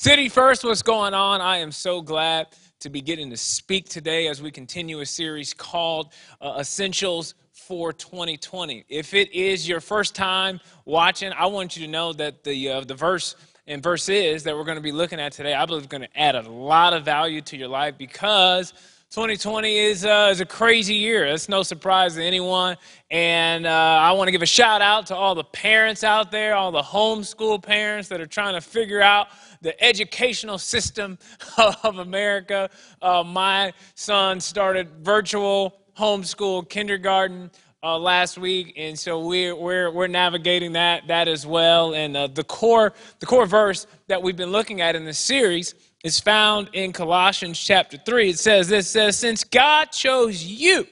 City 0.00 0.28
First, 0.28 0.62
what's 0.62 0.82
going 0.82 1.12
on? 1.12 1.40
I 1.40 1.56
am 1.56 1.72
so 1.72 2.00
glad 2.00 2.46
to 2.78 2.88
be 2.88 3.00
getting 3.00 3.30
to 3.30 3.36
speak 3.36 3.88
today 3.88 4.28
as 4.28 4.40
we 4.40 4.52
continue 4.52 5.00
a 5.00 5.06
series 5.06 5.52
called 5.52 6.12
uh, 6.40 6.58
Essentials 6.60 7.34
for 7.50 7.92
2020. 7.92 8.84
If 8.88 9.12
it 9.12 9.32
is 9.32 9.68
your 9.68 9.80
first 9.80 10.14
time 10.14 10.60
watching, 10.84 11.32
I 11.32 11.46
want 11.46 11.76
you 11.76 11.84
to 11.84 11.90
know 11.90 12.12
that 12.12 12.44
the 12.44 12.68
uh, 12.68 12.80
the 12.82 12.94
verse 12.94 13.34
and 13.66 13.82
verse 13.82 14.08
is 14.08 14.44
that 14.44 14.56
we're 14.56 14.62
going 14.62 14.76
to 14.76 14.82
be 14.82 14.92
looking 14.92 15.18
at 15.18 15.32
today, 15.32 15.52
I 15.52 15.66
believe, 15.66 15.82
is 15.82 15.88
going 15.88 16.02
to 16.02 16.16
add 16.16 16.36
a 16.36 16.48
lot 16.48 16.92
of 16.92 17.04
value 17.04 17.40
to 17.40 17.56
your 17.56 17.66
life 17.66 17.98
because 17.98 18.74
2020 19.10 19.74
is, 19.74 20.04
uh, 20.04 20.28
is 20.30 20.42
a 20.42 20.44
crazy 20.44 20.94
year. 20.94 21.30
That's 21.30 21.48
no 21.48 21.62
surprise 21.62 22.16
to 22.16 22.22
anyone. 22.22 22.76
And 23.10 23.64
uh, 23.64 23.70
I 23.70 24.12
want 24.12 24.28
to 24.28 24.32
give 24.32 24.42
a 24.42 24.46
shout 24.46 24.82
out 24.82 25.06
to 25.06 25.16
all 25.16 25.34
the 25.34 25.44
parents 25.44 26.04
out 26.04 26.30
there, 26.30 26.54
all 26.54 26.70
the 26.70 26.82
homeschool 26.82 27.62
parents 27.62 28.10
that 28.10 28.20
are 28.20 28.26
trying 28.26 28.52
to 28.52 28.60
figure 28.60 29.00
out 29.00 29.28
the 29.62 29.82
educational 29.82 30.58
system 30.58 31.18
of 31.84 32.00
America. 32.00 32.68
Uh, 33.00 33.24
my 33.24 33.72
son 33.94 34.40
started 34.40 34.90
virtual 35.00 35.80
homeschool 35.96 36.68
kindergarten. 36.68 37.50
Uh, 37.80 37.96
last 37.96 38.38
week, 38.38 38.72
and 38.76 38.98
so 38.98 39.24
we're 39.24 39.54
we're 39.54 39.92
we're 39.92 40.08
navigating 40.08 40.72
that 40.72 41.06
that 41.06 41.28
as 41.28 41.46
well. 41.46 41.94
And 41.94 42.16
uh, 42.16 42.26
the 42.26 42.42
core 42.42 42.92
the 43.20 43.26
core 43.26 43.46
verse 43.46 43.86
that 44.08 44.20
we've 44.20 44.34
been 44.34 44.50
looking 44.50 44.80
at 44.80 44.96
in 44.96 45.04
this 45.04 45.16
series 45.16 45.76
is 46.04 46.20
found 46.20 46.70
in 46.72 46.92
Colossians 46.92 47.58
chapter 47.58 47.98
3. 47.98 48.30
It 48.30 48.38
says 48.38 48.68
this 48.68 48.88
says, 48.88 49.16
Since 49.16 49.44
God 49.44 49.86
chose 49.86 50.42
you 50.44 50.86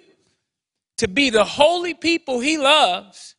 to 0.99 1.09
be 1.09 1.31
the 1.31 1.45
holy 1.45 1.95
people 1.95 2.41
he 2.41 2.59
loves, 2.59 3.37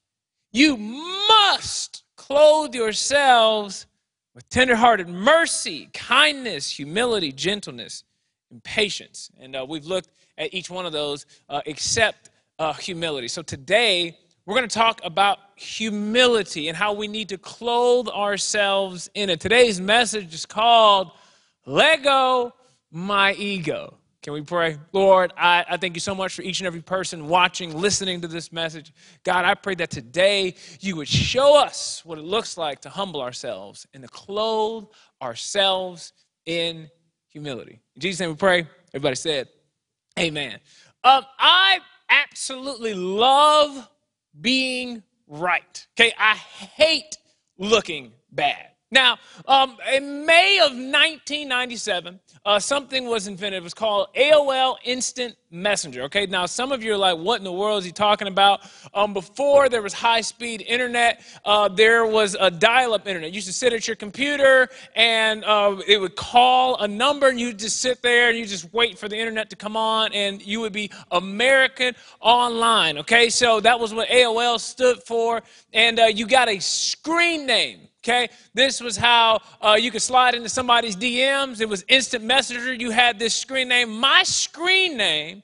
you 0.51 0.77
must 0.77 2.03
clothe 2.15 2.73
yourselves 2.73 3.85
with 4.33 4.47
tenderhearted 4.49 5.09
mercy, 5.09 5.89
kindness, 5.93 6.69
humility, 6.69 7.31
gentleness, 7.31 8.03
and 8.51 8.63
patience. 8.63 9.29
And 9.39 9.55
uh, 9.55 9.65
we've 9.67 9.85
looked 9.85 10.09
at 10.37 10.53
each 10.53 10.69
one 10.69 10.85
of 10.85 10.93
those 10.93 11.25
uh, 11.49 11.61
except 11.65 12.29
uh, 12.59 12.73
humility. 12.73 13.27
So 13.27 13.41
today, 13.41 14.17
we're 14.45 14.55
going 14.55 14.69
to 14.69 14.73
talk 14.73 15.01
about 15.03 15.39
humility 15.55 16.69
and 16.69 16.77
how 16.77 16.93
we 16.93 17.07
need 17.07 17.29
to 17.29 17.37
clothe 17.37 18.07
ourselves 18.07 19.09
in 19.13 19.29
it. 19.29 19.41
Today's 19.41 19.81
message 19.81 20.33
is 20.33 20.45
called 20.45 21.11
let 21.67 22.01
go 22.01 22.53
my 22.91 23.33
ego. 23.33 23.97
Can 24.23 24.33
we 24.33 24.41
pray? 24.41 24.77
Lord, 24.93 25.31
I, 25.37 25.63
I 25.69 25.77
thank 25.77 25.95
you 25.95 25.99
so 25.99 26.15
much 26.15 26.33
for 26.33 26.41
each 26.41 26.59
and 26.59 26.67
every 26.67 26.81
person 26.81 27.27
watching, 27.27 27.77
listening 27.77 28.21
to 28.21 28.27
this 28.27 28.51
message. 28.51 28.91
God, 29.23 29.45
I 29.45 29.53
pray 29.53 29.75
that 29.75 29.89
today 29.89 30.55
you 30.79 30.95
would 30.95 31.07
show 31.07 31.61
us 31.61 32.03
what 32.03 32.17
it 32.17 32.23
looks 32.23 32.57
like 32.57 32.81
to 32.81 32.89
humble 32.89 33.21
ourselves 33.21 33.85
and 33.93 34.01
to 34.01 34.09
clothe 34.09 34.85
ourselves 35.21 36.13
in 36.45 36.89
humility. 37.27 37.81
In 37.95 38.01
Jesus' 38.01 38.21
name 38.21 38.29
we 38.31 38.35
pray. 38.37 38.67
Everybody 38.93 39.15
said, 39.15 39.49
Amen. 40.17 40.59
Um, 41.03 41.23
I 41.37 41.79
absolutely 42.09 42.93
love 42.93 43.87
being 44.39 45.03
right. 45.27 45.87
Okay, 45.99 46.13
I 46.17 46.35
hate 46.35 47.17
looking 47.57 48.13
bad. 48.31 48.71
Now, 48.89 49.17
um, 49.47 49.77
in 49.93 50.25
May 50.25 50.59
of 50.59 50.71
1997, 50.71 52.21
uh, 52.45 52.57
something 52.57 53.05
was 53.05 53.27
invented. 53.27 53.57
It 53.57 53.63
was 53.63 53.73
called 53.73 54.07
AOL 54.15 54.77
Instant 54.85 55.35
Messenger. 55.51 56.03
Okay, 56.03 56.25
now 56.25 56.45
some 56.45 56.71
of 56.71 56.81
you 56.81 56.93
are 56.93 56.97
like, 56.97 57.17
what 57.17 57.37
in 57.37 57.43
the 57.43 57.51
world 57.51 57.79
is 57.79 57.85
he 57.85 57.91
talking 57.91 58.29
about? 58.29 58.61
Um, 58.93 59.13
before 59.13 59.67
there 59.67 59.81
was 59.81 59.91
high 59.91 60.21
speed 60.21 60.61
internet, 60.65 61.21
uh, 61.43 61.67
there 61.67 62.05
was 62.05 62.37
a 62.39 62.49
dial 62.49 62.93
up 62.93 63.07
internet. 63.07 63.31
You 63.31 63.35
used 63.35 63.47
to 63.47 63.53
sit 63.53 63.73
at 63.73 63.87
your 63.87 63.97
computer 63.97 64.69
and 64.95 65.43
uh, 65.43 65.81
it 65.85 65.99
would 65.99 66.15
call 66.15 66.77
a 66.77 66.87
number, 66.87 67.27
and 67.27 67.37
you'd 67.37 67.59
just 67.59 67.81
sit 67.81 68.01
there 68.01 68.29
and 68.29 68.37
you 68.37 68.45
just 68.45 68.73
wait 68.73 68.97
for 68.97 69.09
the 69.09 69.17
internet 69.17 69.49
to 69.49 69.57
come 69.57 69.75
on, 69.75 70.13
and 70.13 70.41
you 70.45 70.61
would 70.61 70.73
be 70.73 70.89
American 71.11 71.93
Online. 72.21 72.99
Okay, 72.99 73.29
so 73.29 73.59
that 73.59 73.77
was 73.77 73.93
what 73.93 74.07
AOL 74.07 74.61
stood 74.61 75.03
for, 75.03 75.41
and 75.73 75.99
uh, 75.99 76.05
you 76.05 76.25
got 76.25 76.47
a 76.47 76.59
screen 76.59 77.45
name. 77.45 77.81
Okay, 78.07 78.29
this 78.53 78.79
was 78.79 78.95
how 78.95 79.41
uh, 79.61 79.77
you 79.77 79.91
could 79.91 80.01
slide 80.01 80.33
into 80.33 80.47
somebody's 80.47 80.95
DMs. 80.95 81.59
It 81.59 81.67
was 81.67 81.83
instant 81.89 82.23
messenger. 82.23 82.73
You 82.73 82.89
had 82.89 83.19
this 83.19 83.35
screen 83.35 83.67
name. 83.67 83.99
My 83.99 84.23
screen 84.23 84.95
name 84.95 85.43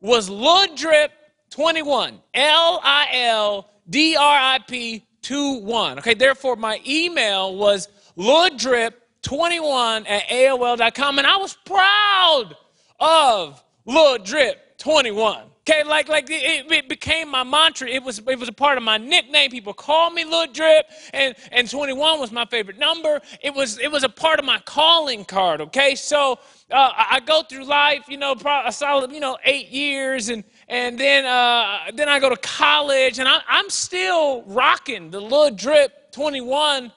was 0.00 0.28
Lildrip21. 0.28 2.18
L 2.34 2.80
I 2.82 3.08
L 3.12 3.70
D 3.88 4.16
R 4.16 4.38
I 4.40 4.58
P 4.66 5.06
2 5.22 5.60
1. 5.60 5.98
Okay, 6.00 6.14
therefore, 6.14 6.56
my 6.56 6.80
email 6.84 7.54
was 7.54 7.86
Lildrip21 8.16 10.10
at 10.10 10.26
AOL.com, 10.28 11.18
and 11.18 11.26
I 11.28 11.36
was 11.36 11.56
proud 11.64 12.56
of 12.98 13.62
Lildrip21. 13.86 15.49
Okay, 15.68 15.84
like 15.84 16.08
like 16.08 16.30
it, 16.30 16.70
it, 16.72 16.88
became 16.88 17.28
my 17.28 17.44
mantra. 17.44 17.86
It 17.86 18.02
was 18.02 18.18
it 18.26 18.38
was 18.38 18.48
a 18.48 18.52
part 18.52 18.78
of 18.78 18.82
my 18.82 18.96
nickname. 18.96 19.50
People 19.50 19.74
called 19.74 20.14
me 20.14 20.24
Little 20.24 20.50
Drip, 20.52 20.86
and 21.12 21.34
and 21.52 21.70
21 21.70 22.18
was 22.18 22.32
my 22.32 22.46
favorite 22.46 22.78
number. 22.78 23.20
It 23.42 23.54
was 23.54 23.78
it 23.78 23.92
was 23.92 24.02
a 24.02 24.08
part 24.08 24.38
of 24.38 24.46
my 24.46 24.58
calling 24.60 25.22
card. 25.24 25.60
Okay, 25.60 25.94
so 25.94 26.38
uh, 26.70 26.92
I 26.96 27.20
go 27.20 27.42
through 27.42 27.64
life, 27.66 28.06
you 28.08 28.16
know, 28.16 28.34
a 28.64 28.72
solid 28.72 29.12
you 29.12 29.20
know 29.20 29.36
eight 29.44 29.68
years, 29.68 30.30
and 30.30 30.44
and 30.66 30.98
then 30.98 31.26
uh, 31.26 31.90
then 31.94 32.08
I 32.08 32.20
go 32.20 32.30
to 32.30 32.38
college, 32.38 33.18
and 33.18 33.28
I, 33.28 33.40
I'm 33.46 33.68
still 33.68 34.42
rocking 34.44 35.10
the 35.10 35.20
Little 35.20 35.50
Drip 35.50 36.10
21 36.12 36.90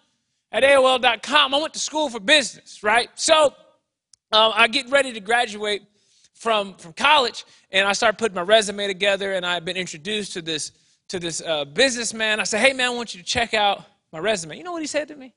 at 0.53 0.63
AOL.com. 0.63 1.53
I 1.53 1.57
went 1.57 1.73
to 1.73 1.79
school 1.79 2.09
for 2.09 2.21
business, 2.21 2.81
right? 2.81 3.09
So 3.15 3.53
uh, 4.31 4.51
I 4.55 4.69
get 4.69 4.89
ready 4.89 5.11
to 5.11 5.19
graduate 5.19 5.81
from, 6.43 6.75
from 6.75 6.91
college, 6.93 7.45
and 7.71 7.87
I 7.87 7.93
started 7.93 8.17
putting 8.17 8.35
my 8.35 8.41
resume 8.41 8.85
together, 8.85 9.33
and 9.33 9.45
I 9.45 9.53
had 9.53 9.63
been 9.63 9.77
introduced 9.77 10.33
to 10.33 10.41
this, 10.41 10.73
to 11.07 11.17
this 11.17 11.41
uh, 11.41 11.63
businessman. 11.63 12.41
I 12.41 12.43
said, 12.43 12.59
hey, 12.59 12.73
man, 12.73 12.87
I 12.87 12.89
want 12.89 13.15
you 13.15 13.21
to 13.21 13.25
check 13.25 13.53
out 13.53 13.85
my 14.11 14.19
resume. 14.19 14.57
You 14.57 14.63
know 14.65 14.73
what 14.73 14.81
he 14.81 14.87
said 14.87 15.07
to 15.07 15.15
me? 15.15 15.33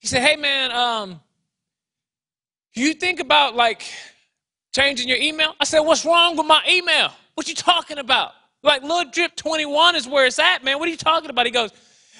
He 0.00 0.08
said, 0.08 0.22
hey, 0.22 0.36
man, 0.36 0.72
um, 0.72 1.20
you 2.74 2.94
think 2.94 3.20
about, 3.20 3.54
like, 3.54 3.82
changing 4.74 5.08
your 5.08 5.18
email? 5.18 5.54
I 5.60 5.64
said, 5.64 5.80
what's 5.80 6.06
wrong 6.06 6.38
with 6.38 6.46
my 6.46 6.62
email? 6.68 7.10
What 7.34 7.48
you 7.48 7.54
talking 7.54 7.98
about? 7.98 8.32
Like, 8.62 8.82
Lil 8.82 9.10
Drip 9.10 9.36
21 9.36 9.94
is 9.94 10.08
where 10.08 10.24
it's 10.24 10.38
at, 10.38 10.64
man. 10.64 10.78
What 10.78 10.88
are 10.88 10.90
you 10.90 10.96
talking 10.96 11.28
about? 11.28 11.44
He 11.44 11.52
goes, 11.52 11.70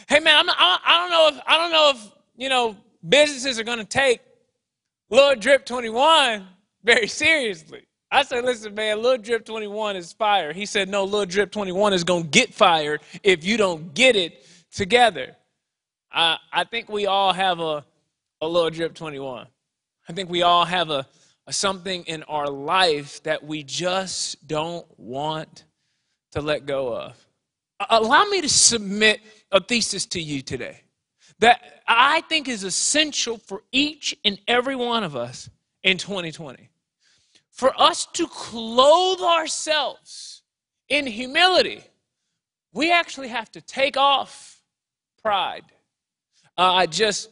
hey, 0.08 0.20
man, 0.20 0.36
I'm, 0.40 0.50
I, 0.50 0.78
I 0.84 0.98
don't 0.98 1.10
know 1.10 1.28
if, 1.36 1.44
I 1.46 1.56
don't 1.56 1.72
know 1.72 1.92
if, 1.94 2.12
you 2.36 2.50
know, 2.50 2.76
businesses 3.08 3.58
are 3.58 3.64
going 3.64 3.78
to 3.78 3.84
take 3.84 4.20
Lil 5.08 5.36
Drip 5.36 5.64
21 5.64 6.46
very 6.84 7.08
seriously. 7.08 7.86
I 8.16 8.22
said, 8.22 8.46
listen, 8.46 8.74
man, 8.74 9.02
Lil 9.02 9.18
Drip 9.18 9.44
21 9.44 9.94
is 9.94 10.14
fire. 10.14 10.54
He 10.54 10.64
said, 10.64 10.88
no, 10.88 11.04
Lil 11.04 11.26
Drip 11.26 11.52
21 11.52 11.92
is 11.92 12.02
going 12.02 12.22
to 12.22 12.28
get 12.30 12.54
fired 12.54 13.02
if 13.22 13.44
you 13.44 13.58
don't 13.58 13.92
get 13.92 14.16
it 14.16 14.46
together. 14.72 15.36
I, 16.10 16.38
I 16.50 16.64
think 16.64 16.88
we 16.88 17.04
all 17.04 17.34
have 17.34 17.60
a, 17.60 17.84
a 18.40 18.48
Lil 18.48 18.70
Drip 18.70 18.94
21. 18.94 19.46
I 20.08 20.12
think 20.14 20.30
we 20.30 20.40
all 20.40 20.64
have 20.64 20.88
a, 20.88 21.06
a 21.46 21.52
something 21.52 22.04
in 22.04 22.22
our 22.22 22.48
life 22.48 23.22
that 23.24 23.44
we 23.44 23.62
just 23.62 24.48
don't 24.48 24.86
want 24.98 25.64
to 26.32 26.40
let 26.40 26.64
go 26.64 26.96
of. 26.96 27.22
Allow 27.90 28.24
me 28.24 28.40
to 28.40 28.48
submit 28.48 29.20
a 29.52 29.60
thesis 29.60 30.06
to 30.06 30.22
you 30.22 30.40
today 30.40 30.80
that 31.40 31.82
I 31.86 32.22
think 32.22 32.48
is 32.48 32.64
essential 32.64 33.36
for 33.36 33.62
each 33.72 34.16
and 34.24 34.40
every 34.48 34.74
one 34.74 35.04
of 35.04 35.16
us 35.16 35.50
in 35.82 35.98
2020 35.98 36.70
for 37.56 37.72
us 37.80 38.04
to 38.12 38.26
clothe 38.26 39.20
ourselves 39.22 40.42
in 40.90 41.06
humility, 41.06 41.82
we 42.74 42.92
actually 42.92 43.28
have 43.28 43.50
to 43.52 43.62
take 43.62 43.96
off 43.96 44.60
pride. 45.22 45.62
Uh, 46.58 46.74
I 46.74 46.86
just 46.86 47.30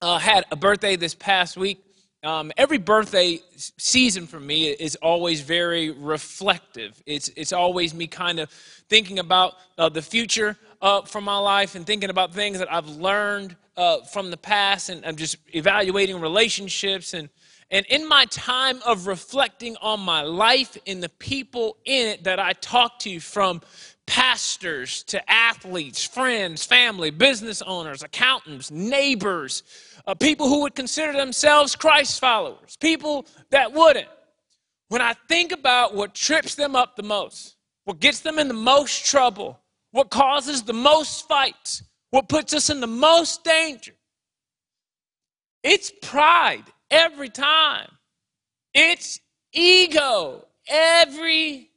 uh, 0.00 0.18
had 0.18 0.46
a 0.50 0.56
birthday 0.56 0.96
this 0.96 1.14
past 1.14 1.58
week. 1.58 1.84
Um, 2.24 2.50
every 2.56 2.78
birthday 2.78 3.40
season 3.76 4.26
for 4.26 4.40
me 4.40 4.70
is 4.70 4.96
always 4.96 5.42
very 5.42 5.90
reflective. 5.90 7.02
It's, 7.04 7.28
it's 7.36 7.52
always 7.52 7.92
me 7.92 8.06
kind 8.06 8.40
of 8.40 8.48
thinking 8.88 9.18
about 9.18 9.54
uh, 9.76 9.90
the 9.90 10.02
future 10.02 10.56
uh, 10.80 11.02
for 11.02 11.20
my 11.20 11.36
life 11.36 11.74
and 11.74 11.86
thinking 11.86 12.08
about 12.08 12.32
things 12.32 12.58
that 12.58 12.72
I've 12.72 12.88
learned 12.88 13.54
uh, 13.76 14.00
from 14.00 14.30
the 14.30 14.36
past, 14.38 14.88
and 14.88 15.04
I'm 15.04 15.16
just 15.16 15.36
evaluating 15.54 16.20
relationships 16.20 17.12
and 17.12 17.28
and 17.70 17.86
in 17.86 18.08
my 18.08 18.26
time 18.26 18.80
of 18.86 19.06
reflecting 19.06 19.76
on 19.80 20.00
my 20.00 20.22
life 20.22 20.76
and 20.86 21.02
the 21.02 21.08
people 21.08 21.76
in 21.84 22.08
it 22.08 22.24
that 22.24 22.38
I 22.38 22.52
talk 22.54 22.98
to, 23.00 23.20
from 23.20 23.62
pastors 24.06 25.02
to 25.04 25.30
athletes, 25.30 26.04
friends, 26.04 26.64
family, 26.64 27.10
business 27.10 27.62
owners, 27.62 28.02
accountants, 28.02 28.70
neighbors, 28.70 29.62
uh, 30.06 30.14
people 30.14 30.48
who 30.48 30.62
would 30.62 30.74
consider 30.74 31.12
themselves 31.12 31.76
Christ 31.76 32.20
followers, 32.20 32.76
people 32.80 33.26
that 33.50 33.72
wouldn't. 33.72 34.08
When 34.88 35.00
I 35.00 35.14
think 35.28 35.52
about 35.52 35.94
what 35.94 36.14
trips 36.14 36.54
them 36.54 36.76
up 36.76 36.96
the 36.96 37.02
most, 37.02 37.56
what 37.84 38.00
gets 38.00 38.20
them 38.20 38.38
in 38.38 38.48
the 38.48 38.54
most 38.54 39.06
trouble, 39.06 39.58
what 39.92 40.10
causes 40.10 40.62
the 40.62 40.74
most 40.74 41.26
fights, 41.28 41.82
what 42.10 42.28
puts 42.28 42.52
us 42.54 42.70
in 42.70 42.80
the 42.80 42.86
most 42.86 43.44
danger, 43.44 43.92
It's 45.62 45.92
pride 46.02 46.64
every 46.92 47.30
time. 47.30 47.90
It's 48.74 49.18
ego 49.52 50.46
every 50.68 51.70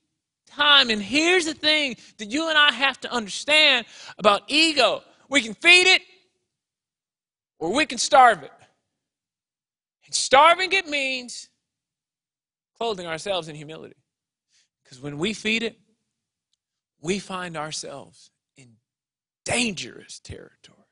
time. 0.45 0.89
And 0.89 1.01
here's 1.01 1.45
the 1.45 1.53
thing 1.53 1.97
that 2.17 2.29
you 2.31 2.49
and 2.49 2.57
I 2.57 2.71
have 2.71 2.99
to 3.01 3.11
understand 3.11 3.87
about 4.19 4.43
ego 4.47 5.01
we 5.27 5.41
can 5.41 5.55
feed 5.55 5.87
it 5.87 6.01
or 7.57 7.73
we 7.73 7.85
can 7.85 7.97
starve 7.97 8.43
it. 8.43 8.51
And 10.05 10.13
starving 10.13 10.71
it 10.71 10.87
means 10.87 11.49
clothing 12.77 13.07
ourselves 13.07 13.47
in 13.47 13.55
humility. 13.55 13.95
Because 14.83 15.01
when 15.01 15.17
we 15.17 15.33
feed 15.33 15.63
it, 15.63 15.77
we 17.01 17.17
find 17.19 17.57
ourselves 17.57 18.29
in 18.55 18.77
dangerous 19.45 20.19
territory. 20.19 20.84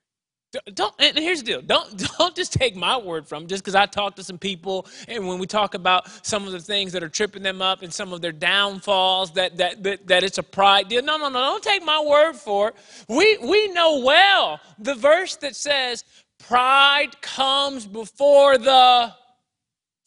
Don't, 0.73 0.93
and 0.99 1.17
here's 1.17 1.39
the 1.39 1.45
deal 1.45 1.61
don't, 1.61 1.97
don't 2.17 2.35
just 2.35 2.53
take 2.53 2.75
my 2.75 2.97
word 2.97 3.27
from 3.27 3.47
just 3.47 3.63
because 3.63 3.75
I 3.75 3.85
talk 3.87 4.15
to 4.17 4.23
some 4.23 4.37
people 4.37 4.85
and 5.07 5.27
when 5.27 5.39
we 5.39 5.47
talk 5.47 5.73
about 5.73 6.07
some 6.25 6.45
of 6.45 6.51
the 6.51 6.59
things 6.59 6.91
that 6.93 7.03
are 7.03 7.09
tripping 7.09 7.41
them 7.43 7.61
up 7.61 7.81
and 7.81 7.91
some 7.91 8.13
of 8.13 8.21
their 8.21 8.31
downfalls 8.31 9.31
that, 9.33 9.57
that, 9.57 9.83
that, 9.83 10.07
that 10.07 10.23
it's 10.23 10.37
a 10.37 10.43
pride 10.43 10.89
deal. 10.89 11.01
No, 11.01 11.17
no, 11.17 11.29
no, 11.29 11.39
don't 11.39 11.63
take 11.63 11.83
my 11.83 12.03
word 12.07 12.33
for 12.35 12.69
it. 12.69 12.75
We, 13.09 13.37
we 13.39 13.69
know 13.69 13.99
well 13.99 14.59
the 14.77 14.95
verse 14.95 15.35
that 15.37 15.55
says, 15.55 16.03
pride 16.39 17.19
comes 17.21 17.87
before 17.87 18.57
the 18.57 19.13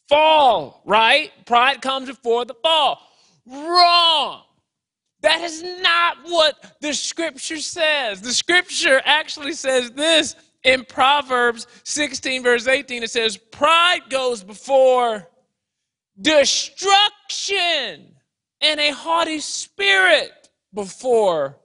fall, 0.07 0.81
right? 0.85 1.31
Pride 1.45 1.81
comes 1.81 2.07
before 2.07 2.45
the 2.45 2.55
fall. 2.63 3.01
Wrong. 3.45 4.43
That 5.21 5.41
is 5.41 5.63
not 5.81 6.17
what 6.23 6.77
the 6.79 6.93
scripture 6.93 7.57
says. 7.57 8.21
The 8.21 8.33
scripture 8.33 9.01
actually 9.03 9.53
says 9.53 9.91
this 9.91 10.35
in 10.63 10.85
Proverbs 10.85 11.65
16, 11.83 12.43
verse 12.43 12.67
18. 12.67 13.03
It 13.03 13.09
says, 13.09 13.37
Pride 13.37 14.01
goes 14.09 14.43
before 14.43 15.27
destruction, 16.19 18.15
and 18.61 18.79
a 18.79 18.91
haughty 18.91 19.39
spirit 19.39 20.49
before 20.73 21.57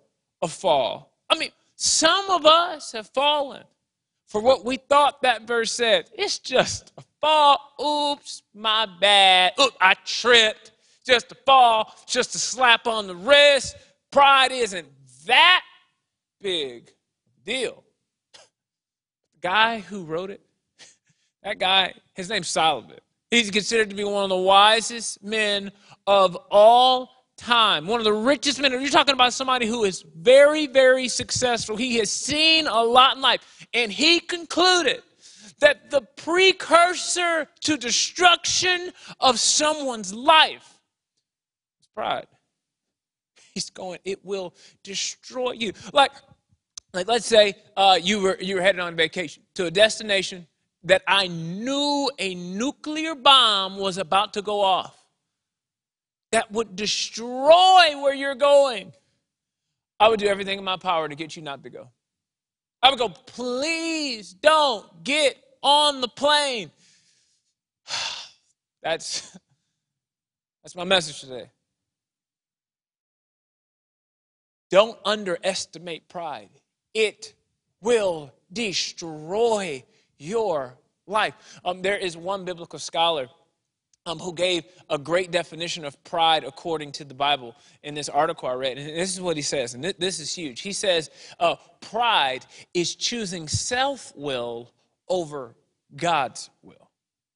a 0.43 0.49
fall. 0.49 1.12
I 1.31 1.38
mean, 1.38 1.50
some 1.76 2.31
of 2.31 2.44
us 2.44 2.93
have 2.93 3.08
fallen 3.08 3.64
for 4.26 4.40
what 4.40 4.64
we 4.64 4.76
thought 4.76 5.22
that 5.22 5.43
verse 5.46 5.72
said. 5.72 6.10
It's 6.14 6.38
just 6.38 6.93
a 6.96 7.02
fall. 7.20 7.75
Oops, 7.81 8.43
my 8.54 8.87
bad. 9.00 9.52
Oop, 9.60 9.72
I 9.81 9.94
tripped 10.04 10.72
just 11.06 11.32
a 11.32 11.37
fall, 11.46 11.94
just 12.06 12.34
a 12.34 12.38
slap 12.38 12.87
on 12.87 13.06
the 13.06 13.16
wrist. 13.16 13.76
Pride 14.10 14.52
isn't 14.52 14.87
that 15.26 15.62
big 16.40 16.93
deal. 17.44 17.82
The 18.34 19.40
guy 19.40 19.81
who 19.81 20.04
wrote 20.04 20.31
it, 20.31 20.40
that 21.43 21.58
guy, 21.58 21.94
his 22.14 22.28
name's 22.28 22.49
Solomon. 22.49 22.99
He's 23.31 23.50
considered 23.50 23.90
to 23.90 23.96
be 23.96 24.04
one 24.04 24.25
of 24.25 24.28
the 24.28 24.37
wisest 24.37 25.22
men 25.25 25.72
of 26.06 26.37
all 26.50 27.10
time, 27.37 27.87
one 27.87 27.99
of 27.99 28.04
the 28.04 28.12
richest 28.12 28.60
men. 28.60 28.72
You're 28.72 28.90
talking 28.90 29.14
about 29.14 29.32
somebody 29.32 29.66
who 29.66 29.84
is 29.84 30.04
very, 30.16 30.66
very 30.66 31.08
successful. 31.08 31.76
He 31.76 31.96
has 31.96 32.10
seen 32.10 32.66
a 32.66 32.82
lot 32.82 33.16
in 33.16 33.22
life, 33.22 33.66
and 33.72 33.90
he 33.90 34.20
concluded 34.20 35.02
that 35.60 35.90
the 35.90 36.02
precursor 36.16 37.49
to 37.60 37.76
destruction 37.76 38.93
of 39.20 39.38
someone's 39.38 40.12
life 40.12 40.72
pride. 41.94 42.27
He's 43.55 43.71
going, 43.71 43.99
it 44.05 44.25
will 44.25 44.55
destroy 44.83 45.53
you. 45.53 45.73
Like, 45.93 46.12
like 46.94 47.09
let's 47.09 47.27
say 47.27 47.55
uh, 47.77 47.99
you 48.03 48.21
were 48.21 48.39
you 48.41 48.56
were 48.56 48.62
headed 48.62 48.81
on 48.81 48.97
vacation 48.97 49.43
to 49.55 49.67
a 49.67 49.71
destination 49.71 50.47
that 50.85 51.03
I 51.06 51.29
knew 51.29 52.11
a 52.19 52.35
nuclear 52.35 53.15
bomb 53.15 53.77
was 53.77 53.99
about 53.99 54.35
to 54.35 54.43
go 54.43 54.61
off 54.61 54.97
that 56.33 56.50
would 56.50 56.75
destroy 56.75 58.00
where 58.00 58.15
you're 58.15 58.35
going. 58.35 58.93
I 60.00 60.09
would 60.09 60.19
do 60.19 60.27
everything 60.27 60.59
in 60.59 60.65
my 60.65 60.77
power 60.77 61.09
to 61.09 61.15
get 61.15 61.37
you 61.37 61.43
not 61.43 61.62
to 61.62 61.71
go. 61.71 61.88
I 62.83 62.91
would 62.91 62.99
go, 62.99 63.09
please 63.09 64.33
don't 64.33 65.05
get 65.05 65.37
on 65.62 66.00
the 66.00 66.09
plane. 66.09 66.71
That's 68.83 69.38
that's 70.65 70.75
my 70.75 70.83
message 70.83 71.21
today. 71.21 71.50
Don't 74.73 74.99
underestimate 75.05 76.09
pride. 76.09 76.49
It 76.95 77.35
will 77.83 78.33
destroy 78.51 79.85
your 80.17 80.79
life. 81.07 81.35
Um, 81.63 81.83
there 81.83 81.99
is 81.99 82.17
one 82.17 82.47
biblical 82.47 82.79
scholar 82.79 83.29
um, 84.07 84.19
who 84.19 84.33
gave 84.33 84.65
a 84.89 84.97
great 84.97 85.31
definition 85.31 85.85
of 85.85 86.03
pride 86.05 86.45
according 86.45 86.93
to 86.93 87.05
the 87.05 87.13
Bible 87.13 87.55
in 87.83 87.93
this 87.93 88.09
article 88.09 88.49
I 88.49 88.55
read. 88.55 88.79
And 88.79 88.97
this 88.97 89.13
is 89.13 89.21
what 89.21 89.37
he 89.37 89.43
says, 89.43 89.75
and 89.75 89.85
this 89.85 90.19
is 90.19 90.35
huge. 90.35 90.63
He 90.63 90.73
says, 90.73 91.11
uh, 91.39 91.57
Pride 91.83 92.47
is 92.73 92.95
choosing 92.95 93.49
self 93.49 94.11
will 94.17 94.73
over 95.07 95.55
God's 95.95 96.49
will. 96.63 96.91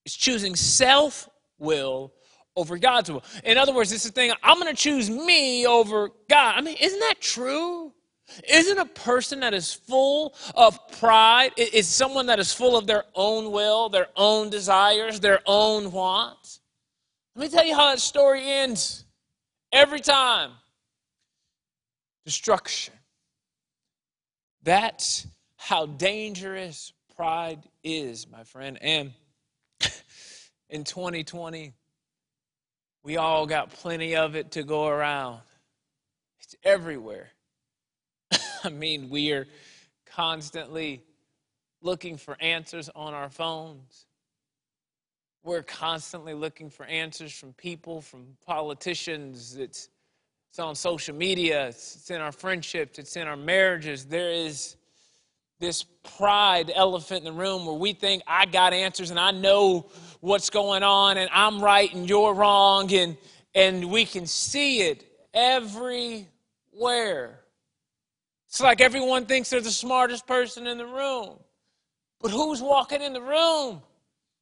It's 0.07 0.17
choosing 0.17 0.57
self 0.57 1.29
will 1.59 2.15
over 2.57 2.79
God's 2.79 3.11
will. 3.11 3.25
In 3.45 3.59
other 3.59 3.73
words, 3.73 3.93
it's 3.93 4.05
the 4.05 4.11
thing, 4.11 4.33
I'm 4.43 4.59
going 4.59 4.75
to 4.75 4.81
choose 4.81 5.11
me 5.11 5.67
over 5.67 6.11
God. 6.29 6.55
I 6.57 6.61
mean, 6.61 6.77
isn't 6.81 7.01
that 7.01 7.21
true? 7.21 7.93
Isn't 8.49 8.79
a 8.79 8.87
person 8.87 9.41
that 9.41 9.55
is 9.55 9.73
full 9.73 10.35
of 10.55 10.79
pride, 10.99 11.53
is 11.57 11.87
someone 11.87 12.27
that 12.27 12.41
is 12.41 12.53
full 12.53 12.77
of 12.77 12.87
their 12.87 13.05
own 13.15 13.53
will, 13.53 13.89
their 13.89 14.09
own 14.17 14.51
desires, 14.51 15.21
their 15.21 15.41
own 15.47 15.93
wants? 15.93 16.61
Let 17.37 17.43
me 17.45 17.57
tell 17.57 17.65
you 17.65 17.75
how 17.75 17.91
that 17.91 18.01
story 18.01 18.43
ends 18.45 19.05
every 19.73 20.01
time 20.01 20.53
destruction. 22.25 22.95
That's 24.63 25.29
how 25.57 25.87
dangerous 25.87 26.93
pride 27.15 27.63
is, 27.85 28.29
my 28.29 28.43
friend. 28.43 28.79
And 28.81 29.13
in 30.69 30.83
2020, 30.83 31.73
we 33.07 33.19
all 33.19 33.47
got 33.47 33.71
plenty 33.71 34.17
of 34.17 34.35
it 34.35 34.51
to 34.51 34.65
go 34.65 34.89
around. 34.89 35.39
It's 36.41 36.57
everywhere. 36.65 37.29
I 38.65 38.69
mean, 38.69 39.09
we 39.09 39.31
are 39.31 39.47
constantly 40.07 41.05
looking 41.81 42.17
for 42.17 42.37
answers 42.41 42.91
on 42.97 43.15
our 43.15 43.31
phones. 43.31 44.07
We're 45.45 45.63
constantly 45.63 46.35
looking 46.35 46.69
for 46.69 46.85
answers 46.87 47.33
from 47.33 47.53
people, 47.53 48.01
from 48.01 48.27
politicians. 48.45 49.55
It's, 49.55 49.89
it's 50.51 50.59
on 50.59 50.75
social 50.75 51.15
media, 51.15 51.69
it's, 51.69 51.95
it's 51.95 52.11
in 52.11 52.21
our 52.21 52.33
friendships, 52.33 52.99
it's 52.99 53.15
in 53.15 53.29
our 53.29 53.37
marriages. 53.37 54.05
There 54.05 54.33
is 54.33 54.75
this 55.59 55.85
pride 56.17 56.71
elephant 56.75 57.21
in 57.21 57.25
the 57.25 57.33
room 57.33 57.67
where 57.67 57.77
we 57.77 57.93
think 57.93 58.23
I 58.27 58.47
got 58.47 58.73
answers 58.73 59.11
and 59.11 59.19
I 59.19 59.31
know 59.31 59.91
what's 60.21 60.51
going 60.51 60.83
on 60.83 61.19
and 61.19 61.31
I'm 61.33 61.63
right 61.63 61.93
and 61.95 62.09
you're 62.09 62.35
wrong 62.35 62.93
and 62.93 63.17
and 63.55 63.91
we 63.91 64.05
can 64.05 64.27
see 64.27 64.83
it 64.83 65.05
everywhere. 65.33 66.27
It's 68.49 68.61
like 68.61 68.83
everyone 68.83 69.25
thinks 69.25 69.49
they're 69.49 69.61
the 69.61 69.71
smartest 69.71 70.27
person 70.27 70.67
in 70.67 70.77
the 70.77 70.87
room. 70.87 71.39
But 72.21 72.31
who's 72.31 72.61
walking 72.61 73.01
in 73.03 73.15
the 73.15 73.23
room? 73.23 73.83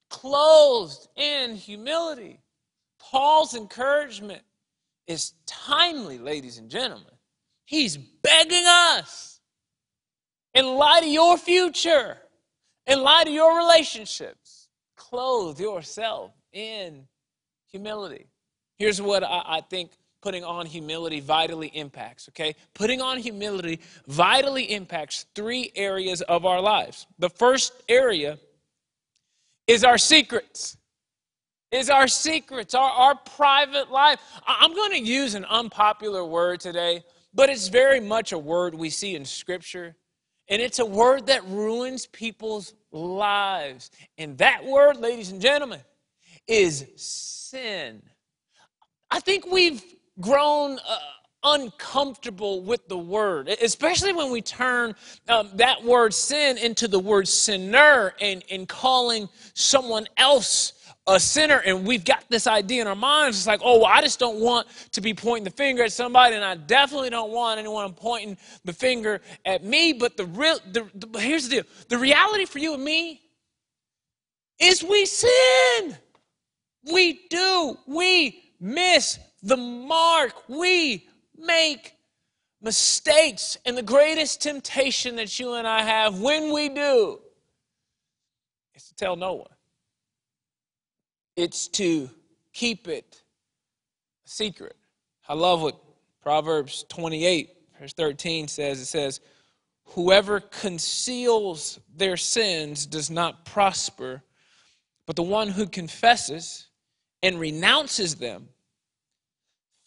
Clothed 0.09 1.09
in 1.16 1.54
humility. 1.54 2.40
Paul's 2.99 3.54
encouragement 3.54 4.42
is 5.06 5.35
timely, 5.47 6.18
ladies 6.18 6.59
and 6.59 6.71
gentlemen. 6.71 7.12
He's 7.64 7.97
begging 7.97 8.64
us 8.66 9.34
in 10.55 10.67
light 10.67 11.03
of 11.03 11.09
your 11.09 11.37
future, 11.37 12.17
in 12.87 13.03
light 13.03 13.27
of 13.27 13.33
your 13.33 13.57
relationships, 13.57 14.69
clothe 14.97 15.59
yourself 15.59 16.33
in 16.53 17.07
humility. 17.71 18.27
Here's 18.79 19.01
what 19.01 19.25
I, 19.25 19.43
I 19.45 19.61
think 19.61 19.93
putting 20.23 20.43
on 20.43 20.65
humility 20.65 21.21
vitally 21.21 21.69
impacts, 21.69 22.29
okay? 22.31 22.55
Putting 22.73 23.03
on 23.03 23.19
humility 23.19 23.81
vitally 24.07 24.73
impacts 24.73 25.27
three 25.35 25.71
areas 25.77 26.23
of 26.23 26.47
our 26.47 26.61
lives. 26.61 27.07
The 27.19 27.29
first 27.29 27.75
area 27.89 28.39
is 29.67 29.85
our 29.85 29.99
secrets. 29.99 30.77
Is 31.71 31.91
our 31.91 32.07
secrets, 32.07 32.75
our, 32.75 32.89
our 32.89 33.15
private 33.17 33.91
life. 33.91 34.21
I'm 34.47 34.73
going 34.75 34.93
to 34.93 35.01
use 35.01 35.35
an 35.35 35.45
unpopular 35.45 36.25
word 36.25 36.61
today, 36.61 37.03
but 37.35 37.51
it's 37.51 37.67
very 37.67 37.99
much 37.99 38.31
a 38.33 38.39
word 38.39 38.77
we 38.77 38.91
see 38.91 39.17
in 39.17 39.25
Scripture. 39.25 39.97
And 40.49 40.61
it's 40.61 40.79
a 40.79 40.87
word 40.87 41.27
that 41.27 41.45
ruins 41.47 42.07
people's 42.07 42.75
lives. 42.93 43.91
And 44.19 44.37
that 44.39 44.65
word, 44.65 44.99
ladies 44.99 45.31
and 45.31 45.41
gentlemen, 45.41 45.81
is 46.47 46.87
sin. 46.97 48.03
I 49.11 49.21
think 49.21 49.47
we've 49.47 49.83
grown 50.21 50.79
uh, 50.79 50.99
uncomfortable 51.45 52.63
with 52.63 52.89
the 52.89 52.99
word, 52.99 53.49
especially 53.49 54.13
when 54.13 54.31
we 54.31 54.43
turn 54.43 54.95
um, 55.29 55.51
that 55.55 55.83
word 55.85 56.13
sin 56.13 56.59
into 56.59 56.89
the 56.89 56.99
word 56.99 57.29
sinner 57.29 58.15
and, 58.21 58.43
and 58.51 58.69
calling 58.69 59.29
someone 59.53 60.07
else 60.17 60.73
a 61.07 61.21
sinner. 61.21 61.59
And 61.59 61.87
we've 61.87 62.05
got 62.05 62.25
this 62.29 62.47
idea 62.47 62.83
in 62.83 62.89
our 62.89 62.95
minds. 62.95 63.39
It's 63.39 63.47
like, 63.47 63.61
oh, 63.63 63.81
well, 63.81 63.91
I 63.91 64.01
just 64.01 64.19
don't 64.19 64.41
want 64.41 64.69
to 64.93 65.01
be 65.01 65.15
pointing 65.15 65.45
the 65.45 65.51
finger 65.51 65.85
at 65.85 65.93
somebody, 65.93 66.35
and 66.35 66.45
I 66.45 66.55
definitely 66.55 67.11
don't 67.11 67.31
want 67.31 67.59
anyone 67.59 67.93
pointing 67.93 68.37
the 68.65 68.73
finger 68.73 69.21
at 69.45 69.65
me. 69.65 69.93
But 69.93 70.17
the 70.17 70.27
real, 70.27 70.59
the, 70.73 70.89
the, 70.95 71.21
here's 71.21 71.49
the 71.49 71.57
deal 71.57 71.65
the 71.89 71.99
reality 71.99 72.45
for 72.45 72.59
you 72.59 72.75
and 72.75 72.85
me 72.85 73.21
is 74.59 74.83
we 74.83 75.05
sin. 75.07 75.97
We 76.93 77.27
do. 77.29 77.79
We 77.87 78.53
miss 78.61 79.19
the 79.43 79.57
mark. 79.57 80.49
We 80.49 81.09
make 81.37 81.95
mistakes. 82.61 83.57
And 83.65 83.77
the 83.77 83.83
greatest 83.83 84.43
temptation 84.43 85.17
that 85.17 85.39
you 85.39 85.55
and 85.55 85.67
I 85.67 85.83
have 85.83 86.21
when 86.21 86.53
we 86.53 86.69
do 86.69 87.21
is 88.75 88.89
to 88.89 88.95
tell 88.95 89.17
no 89.17 89.35
one. 89.35 89.54
It's 91.37 91.69
to 91.69 92.09
keep 92.53 92.88
it 92.88 93.23
secret. 94.25 94.76
I 95.29 95.35
love 95.35 95.62
what 95.62 95.79
Proverbs 96.23 96.85
28, 96.88 97.50
verse 97.81 97.93
13 97.93 98.49
says. 98.49 98.81
It 98.81 98.87
says, 98.87 99.21
Whoever 99.88 100.41
conceals 100.41 101.79
their 101.95 102.17
sins 102.17 102.87
does 102.87 103.11
not 103.11 103.45
prosper, 103.45 104.23
but 105.07 105.17
the 105.17 105.23
one 105.23 105.49
who 105.49 105.67
confesses 105.67 106.69
and 107.23 107.38
renounces 107.38 108.14
them 108.14 108.49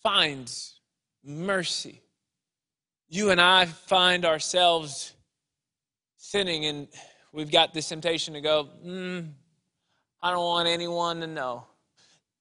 finds 0.04 0.80
mercy. 1.24 2.02
You 3.10 3.32
and 3.32 3.42
I 3.42 3.66
find 3.66 4.26
ourselves 4.26 5.14
sinning, 6.18 6.66
and 6.66 6.88
we've 7.32 7.52
got 7.52 7.74
this 7.74 7.90
temptation 7.90 8.34
to 8.34 8.42
go, 8.42 8.70
mm, 8.86 9.30
I 10.28 10.32
don't 10.32 10.44
want 10.44 10.68
anyone 10.68 11.22
to 11.22 11.28
know. 11.28 11.64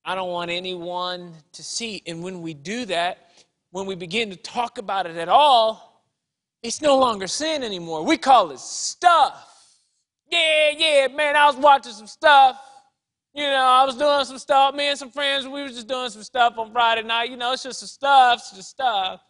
I 0.05 0.17
don't 0.17 0.31
want 0.31 0.51
anyone 0.51 1.33
to 1.53 1.63
see. 1.63 2.03
And 2.09 2.21
when 2.21 2.43
we 2.43 2.53
do 2.53 2.85
that, 2.87 3.29
when 3.71 3.87
we 3.87 3.95
begin 3.95 4.29
to 4.31 4.37
talk 4.37 4.79
about 4.79 5.07
it 5.07 5.17
at 5.17 5.29
all, 5.29 6.03
it's 6.65 6.83
no 6.83 6.99
longer 6.99 7.29
sin 7.29 7.63
anymore. 7.63 8.05
We 8.05 8.17
call 8.17 8.51
it 8.51 8.59
stuff. 8.59 9.79
Yeah, 10.29 10.71
yeah, 10.77 11.07
man, 11.15 11.37
I 11.37 11.47
was 11.47 11.55
watching 11.55 11.93
some 11.93 12.09
stuff. 12.09 12.61
You 13.33 13.45
know, 13.45 13.55
I 13.55 13.85
was 13.85 13.95
doing 13.95 14.25
some 14.25 14.39
stuff. 14.39 14.75
Me 14.75 14.89
and 14.89 14.99
some 14.99 15.13
friends, 15.13 15.47
we 15.47 15.63
were 15.63 15.69
just 15.69 15.87
doing 15.87 16.11
some 16.11 16.25
stuff 16.25 16.59
on 16.59 16.73
Friday 16.73 17.05
night. 17.05 17.31
You 17.31 17.37
know, 17.37 17.53
it's 17.53 17.63
just 17.63 17.79
some 17.79 17.87
stuff, 17.87 18.41
it's 18.41 18.51
just 18.51 18.71
stuff. 18.71 19.21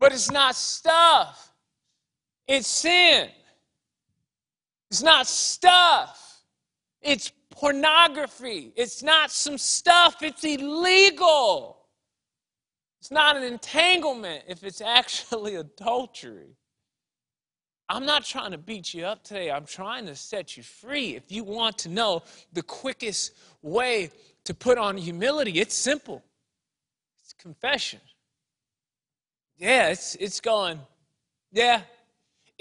But 0.00 0.10
it's 0.10 0.32
not 0.32 0.56
stuff. 0.56 1.52
It's 2.48 2.66
sin. 2.66 3.28
It's 4.90 5.04
not 5.04 5.28
stuff. 5.28 6.40
It's 7.00 7.30
pornography. 7.52 8.72
It's 8.76 9.02
not 9.02 9.30
some 9.30 9.58
stuff. 9.58 10.22
It's 10.22 10.44
illegal. 10.44 11.78
It's 13.00 13.10
not 13.10 13.36
an 13.36 13.42
entanglement 13.42 14.44
if 14.48 14.64
it's 14.64 14.80
actually 14.80 15.54
adultery. 15.66 16.56
I'm 17.88 18.06
not 18.06 18.24
trying 18.24 18.52
to 18.52 18.58
beat 18.58 18.94
you 18.94 19.04
up 19.04 19.22
today. 19.22 19.50
I'm 19.50 19.66
trying 19.66 20.06
to 20.06 20.16
set 20.16 20.56
you 20.56 20.62
free. 20.62 21.14
If 21.14 21.30
you 21.30 21.44
want 21.44 21.78
to 21.78 21.88
know 21.88 22.22
the 22.52 22.62
quickest 22.62 23.32
way 23.60 24.10
to 24.44 24.54
put 24.54 24.78
on 24.78 24.96
humility, 24.96 25.60
it's 25.60 25.76
simple 25.76 26.22
it's 27.22 27.32
confession. 27.34 28.00
Yeah, 29.58 29.88
it's, 29.88 30.16
it's 30.16 30.40
going, 30.40 30.80
yeah, 31.52 31.82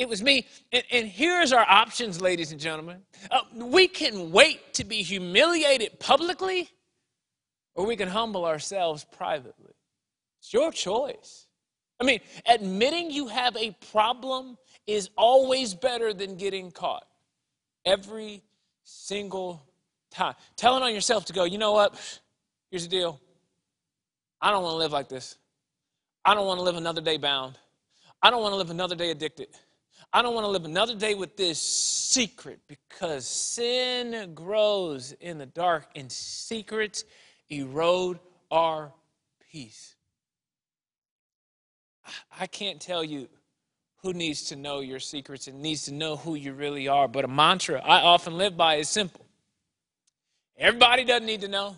it 0.01 0.09
was 0.09 0.23
me. 0.23 0.47
And, 0.71 0.83
and 0.91 1.07
here's 1.07 1.53
our 1.53 1.65
options, 1.69 2.19
ladies 2.21 2.51
and 2.51 2.59
gentlemen. 2.59 3.03
Uh, 3.29 3.41
we 3.53 3.87
can 3.87 4.31
wait 4.31 4.73
to 4.73 4.83
be 4.83 5.03
humiliated 5.03 5.99
publicly, 5.99 6.69
or 7.75 7.85
we 7.85 7.95
can 7.95 8.07
humble 8.07 8.45
ourselves 8.45 9.05
privately. 9.15 9.75
It's 10.39 10.51
your 10.51 10.71
choice. 10.71 11.45
I 11.99 12.03
mean, 12.03 12.19
admitting 12.47 13.11
you 13.11 13.27
have 13.27 13.55
a 13.55 13.77
problem 13.91 14.57
is 14.87 15.11
always 15.15 15.75
better 15.75 16.15
than 16.15 16.35
getting 16.35 16.71
caught. 16.71 17.05
Every 17.85 18.41
single 18.83 19.63
time. 20.09 20.33
Telling 20.55 20.81
on 20.81 20.95
yourself 20.95 21.25
to 21.25 21.33
go, 21.33 21.43
you 21.43 21.59
know 21.59 21.73
what? 21.73 22.19
Here's 22.71 22.83
the 22.83 22.89
deal. 22.89 23.21
I 24.41 24.49
don't 24.49 24.63
want 24.63 24.73
to 24.73 24.77
live 24.77 24.91
like 24.91 25.09
this. 25.09 25.37
I 26.25 26.33
don't 26.33 26.47
want 26.47 26.57
to 26.57 26.63
live 26.63 26.75
another 26.75 27.01
day 27.01 27.17
bound. 27.17 27.59
I 28.23 28.31
don't 28.31 28.41
want 28.41 28.53
to 28.53 28.57
live 28.57 28.71
another 28.71 28.95
day 28.95 29.11
addicted. 29.11 29.49
I 30.13 30.21
don't 30.21 30.33
want 30.35 30.45
to 30.45 30.49
live 30.49 30.65
another 30.65 30.95
day 30.95 31.15
with 31.15 31.37
this 31.37 31.57
secret 31.57 32.59
because 32.67 33.25
sin 33.25 34.33
grows 34.33 35.13
in 35.13 35.37
the 35.37 35.45
dark 35.45 35.87
and 35.95 36.11
secrets 36.11 37.05
erode 37.49 38.19
our 38.49 38.91
peace. 39.51 39.95
I 42.37 42.47
can't 42.47 42.81
tell 42.81 43.03
you 43.05 43.29
who 44.01 44.11
needs 44.11 44.43
to 44.45 44.57
know 44.57 44.81
your 44.81 44.99
secrets 44.99 45.47
and 45.47 45.61
needs 45.61 45.83
to 45.83 45.93
know 45.93 46.17
who 46.17 46.35
you 46.35 46.53
really 46.53 46.89
are. 46.89 47.07
But 47.07 47.23
a 47.23 47.29
mantra 47.29 47.79
I 47.79 48.01
often 48.01 48.37
live 48.37 48.57
by 48.57 48.75
is 48.75 48.89
simple 48.89 49.25
everybody 50.57 51.03
doesn't 51.03 51.25
need 51.25 51.41
to 51.41 51.47
know, 51.47 51.75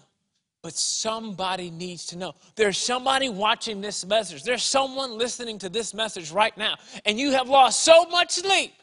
but 0.63 0.74
somebody 0.74 1.70
needs 1.70 2.05
to 2.08 2.17
know. 2.17 2.34
There's 2.55 2.77
somebody 2.77 3.27
watching 3.27 3.82
this 3.82 4.05
message, 4.05 4.43
there's 4.43 4.63
someone 4.63 5.17
listening 5.17 5.60
to 5.60 5.70
this 5.70 5.93
message 5.93 6.32
right 6.32 6.58
now, 6.58 6.75
and 7.05 7.20
you 7.20 7.32
have 7.32 7.50
lost 7.50 7.82
so 7.82 8.05
much 8.05 8.32
sleep 8.32 8.74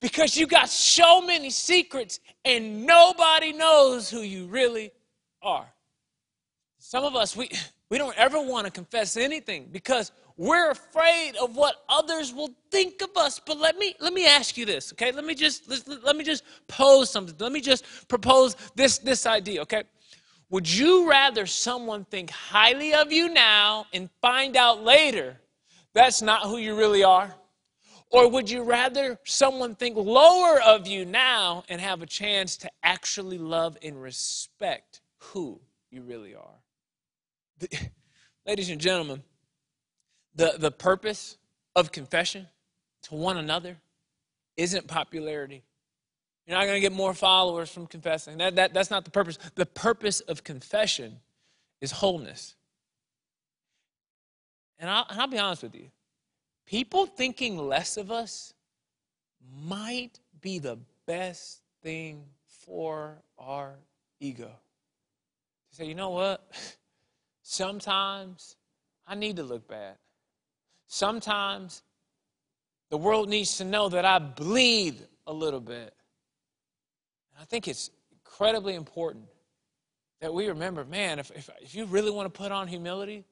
because 0.00 0.36
you 0.36 0.46
got 0.46 0.68
so 0.68 1.20
many 1.20 1.50
secrets 1.50 2.20
and 2.44 2.86
nobody 2.86 3.52
knows 3.52 4.08
who 4.08 4.20
you 4.20 4.46
really 4.46 4.92
are. 5.42 5.66
Some 6.78 7.04
of 7.04 7.16
us, 7.16 7.36
we, 7.36 7.50
we 7.90 7.98
don't 7.98 8.16
ever 8.16 8.40
want 8.40 8.66
to 8.66 8.70
confess 8.70 9.16
anything 9.16 9.68
because 9.72 10.12
we're 10.36 10.70
afraid 10.70 11.36
of 11.36 11.56
what 11.56 11.76
others 11.88 12.32
will 12.32 12.50
think 12.70 13.02
of 13.02 13.10
us. 13.16 13.40
But 13.44 13.58
let 13.58 13.78
me 13.78 13.94
let 14.00 14.12
me 14.12 14.26
ask 14.26 14.56
you 14.56 14.66
this, 14.66 14.92
okay? 14.92 15.12
Let 15.12 15.24
me 15.24 15.34
just 15.34 15.68
let, 15.68 16.04
let 16.04 16.16
me 16.16 16.24
just 16.24 16.42
pose 16.66 17.08
something. 17.08 17.36
Let 17.38 17.52
me 17.52 17.60
just 17.60 17.84
propose 18.08 18.56
this 18.74 18.98
this 18.98 19.26
idea, 19.26 19.62
okay? 19.62 19.84
Would 20.54 20.72
you 20.72 21.10
rather 21.10 21.46
someone 21.46 22.04
think 22.04 22.30
highly 22.30 22.94
of 22.94 23.10
you 23.10 23.28
now 23.28 23.86
and 23.92 24.08
find 24.22 24.56
out 24.56 24.84
later 24.84 25.40
that's 25.94 26.22
not 26.22 26.42
who 26.42 26.58
you 26.58 26.76
really 26.76 27.02
are? 27.02 27.34
Or 28.12 28.30
would 28.30 28.48
you 28.48 28.62
rather 28.62 29.18
someone 29.24 29.74
think 29.74 29.96
lower 29.96 30.62
of 30.62 30.86
you 30.86 31.06
now 31.06 31.64
and 31.68 31.80
have 31.80 32.02
a 32.02 32.06
chance 32.06 32.56
to 32.58 32.70
actually 32.84 33.36
love 33.36 33.76
and 33.82 34.00
respect 34.00 35.00
who 35.16 35.60
you 35.90 36.02
really 36.02 36.36
are? 36.36 36.60
The, 37.58 37.76
ladies 38.46 38.70
and 38.70 38.80
gentlemen, 38.80 39.24
the, 40.36 40.54
the 40.56 40.70
purpose 40.70 41.36
of 41.74 41.90
confession 41.90 42.46
to 43.02 43.16
one 43.16 43.38
another 43.38 43.78
isn't 44.56 44.86
popularity. 44.86 45.64
You're 46.46 46.58
not 46.58 46.64
going 46.64 46.76
to 46.76 46.80
get 46.80 46.92
more 46.92 47.14
followers 47.14 47.70
from 47.70 47.86
confessing. 47.86 48.38
That, 48.38 48.56
that, 48.56 48.74
that's 48.74 48.90
not 48.90 49.04
the 49.04 49.10
purpose. 49.10 49.38
The 49.54 49.66
purpose 49.66 50.20
of 50.20 50.44
confession 50.44 51.20
is 51.80 51.90
wholeness. 51.90 52.54
And 54.78 54.90
I'll, 54.90 55.06
and 55.08 55.20
I'll 55.20 55.26
be 55.26 55.38
honest 55.38 55.62
with 55.62 55.74
you 55.74 55.90
people 56.66 57.06
thinking 57.06 57.56
less 57.56 57.96
of 57.96 58.10
us 58.10 58.54
might 59.62 60.20
be 60.40 60.58
the 60.58 60.78
best 61.06 61.62
thing 61.82 62.24
for 62.46 63.22
our 63.38 63.74
ego. 64.20 64.50
To 65.70 65.76
say, 65.76 65.84
you 65.86 65.94
know 65.94 66.10
what? 66.10 66.50
Sometimes 67.42 68.56
I 69.06 69.14
need 69.14 69.36
to 69.36 69.42
look 69.42 69.68
bad. 69.68 69.96
Sometimes 70.86 71.82
the 72.90 72.96
world 72.96 73.28
needs 73.28 73.58
to 73.58 73.64
know 73.64 73.88
that 73.88 74.04
I 74.04 74.18
bleed 74.18 74.98
a 75.26 75.32
little 75.32 75.60
bit. 75.60 75.94
I 77.40 77.44
think 77.44 77.68
it's 77.68 77.90
incredibly 78.12 78.74
important 78.74 79.24
that 80.20 80.32
we 80.32 80.48
remember 80.48 80.84
man, 80.84 81.18
if, 81.18 81.30
if, 81.32 81.50
if 81.60 81.74
you 81.74 81.84
really 81.86 82.10
want 82.10 82.32
to 82.32 82.36
put 82.36 82.52
on 82.52 82.68
humility, 82.68 83.24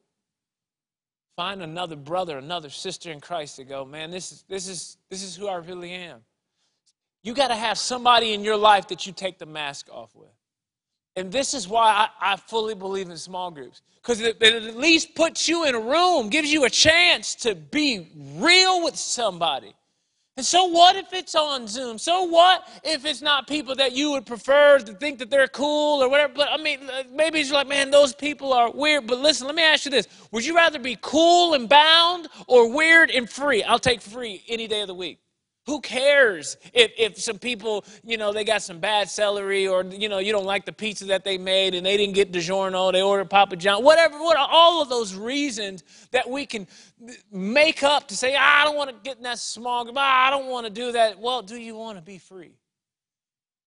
find 1.36 1.62
another 1.62 1.96
brother, 1.96 2.38
another 2.38 2.68
sister 2.68 3.10
in 3.10 3.20
Christ 3.20 3.56
to 3.56 3.64
go, 3.64 3.84
man, 3.84 4.10
this 4.10 4.32
is, 4.32 4.44
this 4.48 4.68
is, 4.68 4.96
this 5.08 5.22
is 5.22 5.36
who 5.36 5.48
I 5.48 5.56
really 5.56 5.92
am. 5.92 6.20
You 7.22 7.34
got 7.34 7.48
to 7.48 7.54
have 7.54 7.78
somebody 7.78 8.32
in 8.32 8.42
your 8.42 8.56
life 8.56 8.88
that 8.88 9.06
you 9.06 9.12
take 9.12 9.38
the 9.38 9.46
mask 9.46 9.88
off 9.90 10.14
with. 10.14 10.28
And 11.14 11.30
this 11.30 11.54
is 11.54 11.68
why 11.68 12.08
I, 12.20 12.32
I 12.32 12.36
fully 12.36 12.74
believe 12.74 13.08
in 13.08 13.16
small 13.16 13.50
groups. 13.50 13.82
Because 13.96 14.20
it, 14.20 14.38
it 14.40 14.54
at 14.54 14.76
least 14.76 15.14
puts 15.14 15.48
you 15.48 15.66
in 15.66 15.74
a 15.74 15.80
room, 15.80 16.30
gives 16.30 16.52
you 16.52 16.64
a 16.64 16.70
chance 16.70 17.34
to 17.36 17.54
be 17.54 18.08
real 18.36 18.82
with 18.82 18.96
somebody. 18.96 19.74
And 20.38 20.46
so 20.46 20.64
what 20.64 20.96
if 20.96 21.12
it's 21.12 21.34
on 21.34 21.68
Zoom? 21.68 21.98
So 21.98 22.22
what 22.24 22.66
if 22.84 23.04
it's 23.04 23.20
not 23.20 23.46
people 23.46 23.74
that 23.74 23.92
you 23.92 24.12
would 24.12 24.24
prefer 24.24 24.78
to 24.78 24.94
think 24.94 25.18
that 25.18 25.28
they're 25.28 25.46
cool 25.46 26.02
or 26.02 26.08
whatever? 26.08 26.32
But 26.32 26.48
I 26.50 26.56
mean, 26.56 26.80
maybe 27.12 27.38
it's 27.40 27.50
like, 27.50 27.68
man, 27.68 27.90
those 27.90 28.14
people 28.14 28.54
are 28.54 28.70
weird. 28.70 29.06
But 29.06 29.18
listen, 29.18 29.46
let 29.46 29.54
me 29.54 29.62
ask 29.62 29.84
you 29.84 29.90
this. 29.90 30.08
Would 30.30 30.46
you 30.46 30.56
rather 30.56 30.78
be 30.78 30.96
cool 31.02 31.52
and 31.52 31.68
bound 31.68 32.28
or 32.46 32.74
weird 32.74 33.10
and 33.10 33.28
free? 33.28 33.62
I'll 33.62 33.78
take 33.78 34.00
free 34.00 34.42
any 34.48 34.66
day 34.66 34.80
of 34.80 34.88
the 34.88 34.94
week. 34.94 35.18
Who 35.66 35.80
cares 35.80 36.56
if, 36.72 36.92
if 36.98 37.18
some 37.20 37.38
people, 37.38 37.84
you 38.02 38.16
know, 38.16 38.32
they 38.32 38.42
got 38.44 38.62
some 38.62 38.80
bad 38.80 39.08
celery 39.08 39.68
or, 39.68 39.84
you 39.84 40.08
know, 40.08 40.18
you 40.18 40.32
don't 40.32 40.44
like 40.44 40.64
the 40.64 40.72
pizza 40.72 41.04
that 41.06 41.22
they 41.22 41.38
made 41.38 41.74
and 41.74 41.86
they 41.86 41.96
didn't 41.96 42.14
get 42.14 42.32
DiGiorno, 42.32 42.90
they 42.90 43.00
ordered 43.00 43.30
Papa 43.30 43.54
John, 43.54 43.84
whatever, 43.84 44.18
what, 44.18 44.36
are 44.36 44.48
all 44.50 44.82
of 44.82 44.88
those 44.88 45.14
reasons 45.14 45.84
that 46.10 46.28
we 46.28 46.46
can 46.46 46.66
make 47.30 47.84
up 47.84 48.08
to 48.08 48.16
say, 48.16 48.34
ah, 48.36 48.62
I 48.62 48.64
don't 48.64 48.76
want 48.76 48.90
to 48.90 48.96
get 49.04 49.18
in 49.18 49.22
that 49.22 49.38
small, 49.38 49.88
ah, 49.96 50.26
I 50.26 50.30
don't 50.30 50.48
want 50.48 50.66
to 50.66 50.72
do 50.72 50.92
that. 50.92 51.20
Well, 51.20 51.42
do 51.42 51.56
you 51.56 51.76
want 51.76 51.96
to 51.96 52.02
be 52.02 52.18
free? 52.18 52.56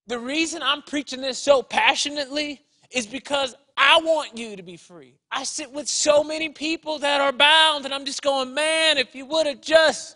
The 0.08 0.20
reason 0.20 0.62
I'm 0.62 0.82
preaching 0.82 1.22
this 1.22 1.40
so 1.40 1.64
passionately 1.64 2.62
is 2.92 3.08
because 3.08 3.56
I 3.78 4.00
want 4.04 4.38
you 4.38 4.56
to 4.56 4.64
be 4.64 4.78
free. 4.78 5.16
I 5.32 5.44
sit 5.44 5.72
with 5.72 5.88
so 5.88 6.24
many 6.24 6.50
people 6.50 7.00
that 7.00 7.22
are 7.22 7.32
bound 7.32 7.86
and 7.86 7.94
I'm 7.94 8.06
just 8.06 8.22
going, 8.22 8.54
man, 8.54 8.98
if 8.98 9.16
you 9.16 9.26
would 9.26 9.48
have 9.48 9.62
just 9.62 10.15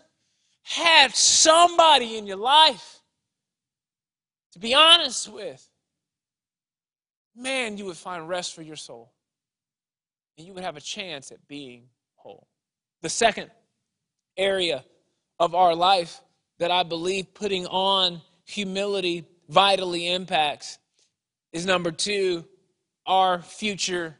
have 0.62 1.14
somebody 1.14 2.16
in 2.16 2.26
your 2.26 2.36
life 2.36 3.00
to 4.52 4.58
be 4.58 4.74
honest 4.74 5.28
with, 5.32 5.68
man, 7.36 7.76
you 7.76 7.84
would 7.86 7.96
find 7.96 8.28
rest 8.28 8.54
for 8.54 8.62
your 8.62 8.76
soul. 8.76 9.12
And 10.36 10.46
you 10.46 10.54
would 10.54 10.64
have 10.64 10.76
a 10.76 10.80
chance 10.80 11.30
at 11.30 11.46
being 11.48 11.84
whole. 12.16 12.48
The 13.02 13.08
second 13.08 13.50
area 14.36 14.84
of 15.38 15.54
our 15.54 15.74
life 15.74 16.20
that 16.58 16.70
I 16.70 16.82
believe 16.82 17.32
putting 17.34 17.66
on 17.66 18.20
humility 18.44 19.24
vitally 19.48 20.12
impacts 20.12 20.78
is 21.52 21.66
number 21.66 21.90
two, 21.90 22.44
our 23.06 23.42
future 23.42 24.16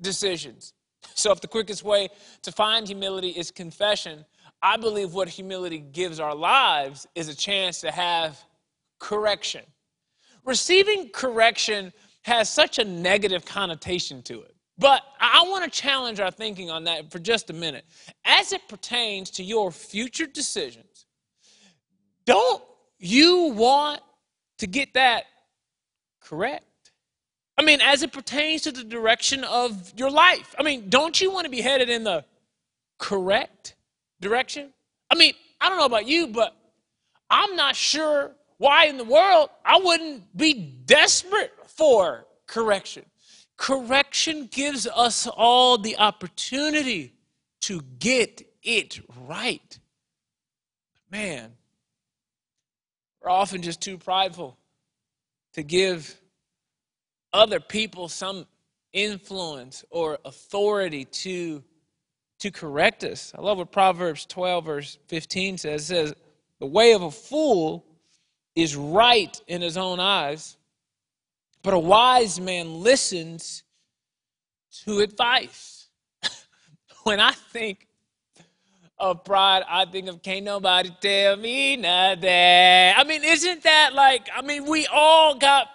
decisions. 0.00 0.72
So, 1.14 1.30
if 1.32 1.40
the 1.40 1.48
quickest 1.48 1.84
way 1.84 2.08
to 2.42 2.52
find 2.52 2.86
humility 2.86 3.30
is 3.30 3.50
confession, 3.50 4.24
I 4.64 4.78
believe 4.78 5.12
what 5.12 5.28
humility 5.28 5.78
gives 5.78 6.18
our 6.18 6.34
lives 6.34 7.06
is 7.14 7.28
a 7.28 7.36
chance 7.36 7.82
to 7.82 7.90
have 7.90 8.42
correction. 8.98 9.60
Receiving 10.42 11.10
correction 11.10 11.92
has 12.22 12.48
such 12.48 12.78
a 12.78 12.84
negative 12.84 13.44
connotation 13.44 14.22
to 14.22 14.40
it. 14.40 14.56
But 14.78 15.02
I 15.20 15.44
want 15.48 15.64
to 15.64 15.70
challenge 15.70 16.18
our 16.18 16.30
thinking 16.30 16.70
on 16.70 16.84
that 16.84 17.12
for 17.12 17.18
just 17.18 17.50
a 17.50 17.52
minute. 17.52 17.84
As 18.24 18.54
it 18.54 18.66
pertains 18.66 19.30
to 19.32 19.44
your 19.44 19.70
future 19.70 20.26
decisions, 20.26 21.04
don't 22.24 22.62
you 22.98 23.52
want 23.54 24.00
to 24.58 24.66
get 24.66 24.94
that 24.94 25.24
correct? 26.22 26.64
I 27.58 27.62
mean, 27.62 27.82
as 27.82 28.02
it 28.02 28.12
pertains 28.12 28.62
to 28.62 28.72
the 28.72 28.82
direction 28.82 29.44
of 29.44 29.92
your 29.94 30.10
life. 30.10 30.54
I 30.58 30.62
mean, 30.62 30.88
don't 30.88 31.20
you 31.20 31.30
want 31.30 31.44
to 31.44 31.50
be 31.50 31.60
headed 31.60 31.90
in 31.90 32.02
the 32.02 32.24
correct 32.98 33.74
direction? 34.24 34.72
I 35.10 35.14
mean, 35.14 35.34
I 35.60 35.68
don't 35.68 35.78
know 35.78 35.86
about 35.86 36.08
you, 36.08 36.26
but 36.26 36.56
I'm 37.30 37.54
not 37.54 37.76
sure 37.76 38.32
why 38.58 38.86
in 38.86 38.96
the 38.96 39.04
world 39.04 39.50
I 39.64 39.78
wouldn't 39.78 40.36
be 40.36 40.54
desperate 40.84 41.52
for 41.66 42.26
correction. 42.46 43.04
Correction 43.56 44.48
gives 44.50 44.86
us 44.86 45.26
all 45.26 45.78
the 45.78 45.96
opportunity 45.98 47.14
to 47.62 47.80
get 47.98 48.42
it 48.62 49.00
right. 49.28 49.78
Man, 51.10 51.52
we're 53.22 53.30
often 53.30 53.62
just 53.62 53.80
too 53.80 53.96
prideful 53.96 54.58
to 55.54 55.62
give 55.62 56.20
other 57.32 57.60
people 57.60 58.08
some 58.08 58.46
influence 58.92 59.84
or 59.90 60.18
authority 60.24 61.04
to 61.04 61.62
to 62.44 62.50
correct 62.50 63.04
us. 63.04 63.32
I 63.34 63.40
love 63.40 63.56
what 63.56 63.72
Proverbs 63.72 64.26
12, 64.26 64.66
verse 64.66 64.98
15 65.06 65.56
says. 65.56 65.80
It 65.80 65.84
says, 65.86 66.14
The 66.60 66.66
way 66.66 66.92
of 66.92 67.00
a 67.00 67.10
fool 67.10 67.86
is 68.54 68.76
right 68.76 69.40
in 69.46 69.62
his 69.62 69.78
own 69.78 69.98
eyes, 69.98 70.58
but 71.62 71.72
a 71.72 71.78
wise 71.78 72.38
man 72.38 72.82
listens 72.82 73.62
to 74.84 74.98
advice. 74.98 75.88
when 77.04 77.18
I 77.18 77.32
think 77.32 77.88
of 78.98 79.24
pride, 79.24 79.62
I 79.66 79.86
think 79.86 80.08
of 80.08 80.20
can't 80.20 80.44
nobody 80.44 80.94
tell 81.00 81.38
me 81.38 81.76
nothing. 81.76 82.28
I 82.28 83.02
mean, 83.08 83.24
isn't 83.24 83.62
that 83.62 83.94
like, 83.94 84.28
I 84.36 84.42
mean, 84.42 84.66
we 84.66 84.86
all 84.88 85.34
got 85.34 85.68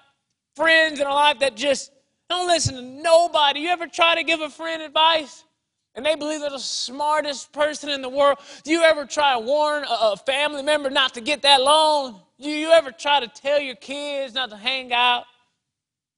friends 0.56 1.00
in 1.00 1.08
our 1.08 1.16
life 1.16 1.40
that 1.40 1.56
just 1.56 1.92
don't 2.30 2.46
listen 2.46 2.76
to 2.76 2.84
nobody. 2.84 3.62
You 3.62 3.70
ever 3.70 3.88
try 3.88 4.14
to 4.14 4.24
give 4.24 4.42
a 4.42 4.52
friend 4.52 4.84
advice? 4.84 5.46
And 5.96 6.06
they 6.06 6.16
believe 6.16 6.42
they're 6.42 6.50
the 6.50 6.60
smartest 6.60 7.52
person 7.52 7.90
in 7.90 8.02
the 8.02 8.10
world. 8.10 8.38
Do 8.64 8.72
you 8.72 8.84
ever 8.84 9.06
try 9.06 9.34
to 9.34 9.40
warn 9.40 9.84
a, 9.90 10.16
family 10.18 10.62
member 10.62 10.90
not 10.90 11.14
to 11.16 11.22
get 11.22 11.42
that 11.42 11.62
loan? 11.62 12.16
Do 12.40 12.50
you 12.50 12.70
ever 12.72 12.92
try 12.92 13.20
to 13.20 13.28
tell 13.28 13.60
your 13.60 13.76
kids 13.76 14.34
not 14.34 14.50
to 14.52 14.58
hang 14.58 14.94
out 14.94 15.26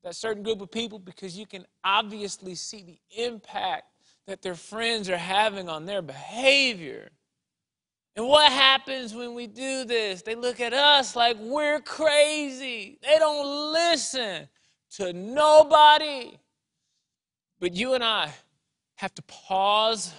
that 0.03 0.15
certain 0.15 0.43
group 0.43 0.61
of 0.61 0.71
people 0.71 0.99
because 0.99 1.37
you 1.37 1.45
can 1.45 1.65
obviously 1.83 2.55
see 2.55 2.83
the 2.83 3.23
impact 3.23 3.83
that 4.27 4.41
their 4.41 4.55
friends 4.55 5.09
are 5.09 5.17
having 5.17 5.69
on 5.69 5.85
their 5.85 6.01
behavior? 6.01 7.09
And 8.15 8.27
what 8.27 8.51
happens 8.51 9.15
when 9.15 9.33
we 9.33 9.47
do 9.47 9.85
this? 9.85 10.21
They 10.21 10.35
look 10.35 10.59
at 10.59 10.73
us 10.73 11.15
like 11.15 11.37
we're 11.39 11.79
crazy. 11.79 12.99
They 13.01 13.15
don't 13.17 13.73
listen 13.73 14.49
to 14.97 15.13
nobody. 15.13 16.37
But 17.59 17.73
you 17.73 17.93
and 17.93 18.03
I, 18.03 18.33
have 19.01 19.15
to 19.15 19.23
pause 19.23 20.13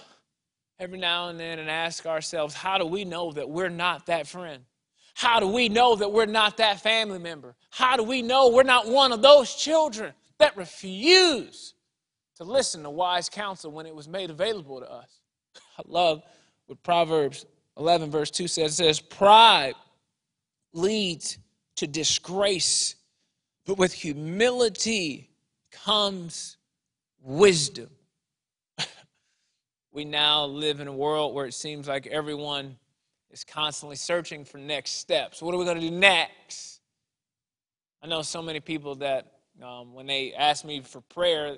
every 0.77 0.99
now 0.99 1.29
and 1.29 1.39
then 1.39 1.57
and 1.57 1.69
ask 1.69 2.05
ourselves 2.05 2.53
how 2.53 2.77
do 2.77 2.85
we 2.85 3.05
know 3.05 3.31
that 3.31 3.49
we're 3.49 3.69
not 3.69 4.07
that 4.07 4.27
friend? 4.27 4.61
How 5.13 5.39
do 5.39 5.47
we 5.47 5.69
know 5.69 5.95
that 5.95 6.11
we're 6.11 6.25
not 6.25 6.57
that 6.57 6.81
family 6.81 7.17
member? 7.17 7.55
How 7.69 7.95
do 7.95 8.03
we 8.03 8.21
know 8.21 8.49
we're 8.49 8.63
not 8.63 8.89
one 8.89 9.13
of 9.13 9.21
those 9.21 9.55
children 9.55 10.11
that 10.37 10.57
refuse 10.57 11.75
to 12.35 12.43
listen 12.43 12.83
to 12.83 12.89
wise 12.89 13.29
counsel 13.29 13.71
when 13.71 13.85
it 13.85 13.95
was 13.95 14.09
made 14.09 14.29
available 14.29 14.81
to 14.81 14.91
us? 14.91 15.21
I 15.77 15.83
love 15.87 16.21
what 16.65 16.83
Proverbs 16.83 17.45
11, 17.77 18.11
verse 18.11 18.31
2 18.31 18.49
says. 18.49 18.71
It 18.73 18.83
says, 18.83 18.99
Pride 18.99 19.75
leads 20.73 21.37
to 21.77 21.87
disgrace, 21.87 22.95
but 23.65 23.77
with 23.77 23.93
humility 23.93 25.29
comes 25.71 26.57
wisdom 27.21 27.89
we 29.93 30.03
now 30.03 30.45
live 30.45 30.79
in 30.79 30.87
a 30.87 30.93
world 30.93 31.35
where 31.35 31.45
it 31.45 31.53
seems 31.53 31.87
like 31.87 32.07
everyone 32.07 32.75
is 33.29 33.43
constantly 33.43 33.95
searching 33.95 34.43
for 34.43 34.57
next 34.57 34.93
steps. 34.93 35.41
What 35.41 35.53
are 35.53 35.57
we 35.57 35.65
going 35.65 35.79
to 35.79 35.87
do 35.87 35.95
next? 35.95 36.81
I 38.01 38.07
know 38.07 38.23
so 38.23 38.41
many 38.41 38.59
people 38.59 38.95
that 38.95 39.31
um, 39.61 39.93
when 39.93 40.07
they 40.07 40.33
ask 40.33 40.65
me 40.65 40.81
for 40.81 41.01
prayer, 41.01 41.57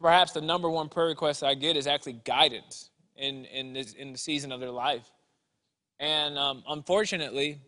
perhaps 0.00 0.32
the 0.32 0.40
number 0.40 0.70
one 0.70 0.88
prayer 0.88 1.08
request 1.08 1.42
I 1.42 1.54
get 1.54 1.76
is 1.76 1.88
actually 1.88 2.20
guidance 2.24 2.90
in, 3.16 3.44
in, 3.46 3.72
this, 3.72 3.92
in 3.94 4.12
the 4.12 4.18
season 4.18 4.52
of 4.52 4.60
their 4.60 4.70
life. 4.70 5.10
And 5.98 6.38
um, 6.38 6.62
unfortunately, 6.68 7.58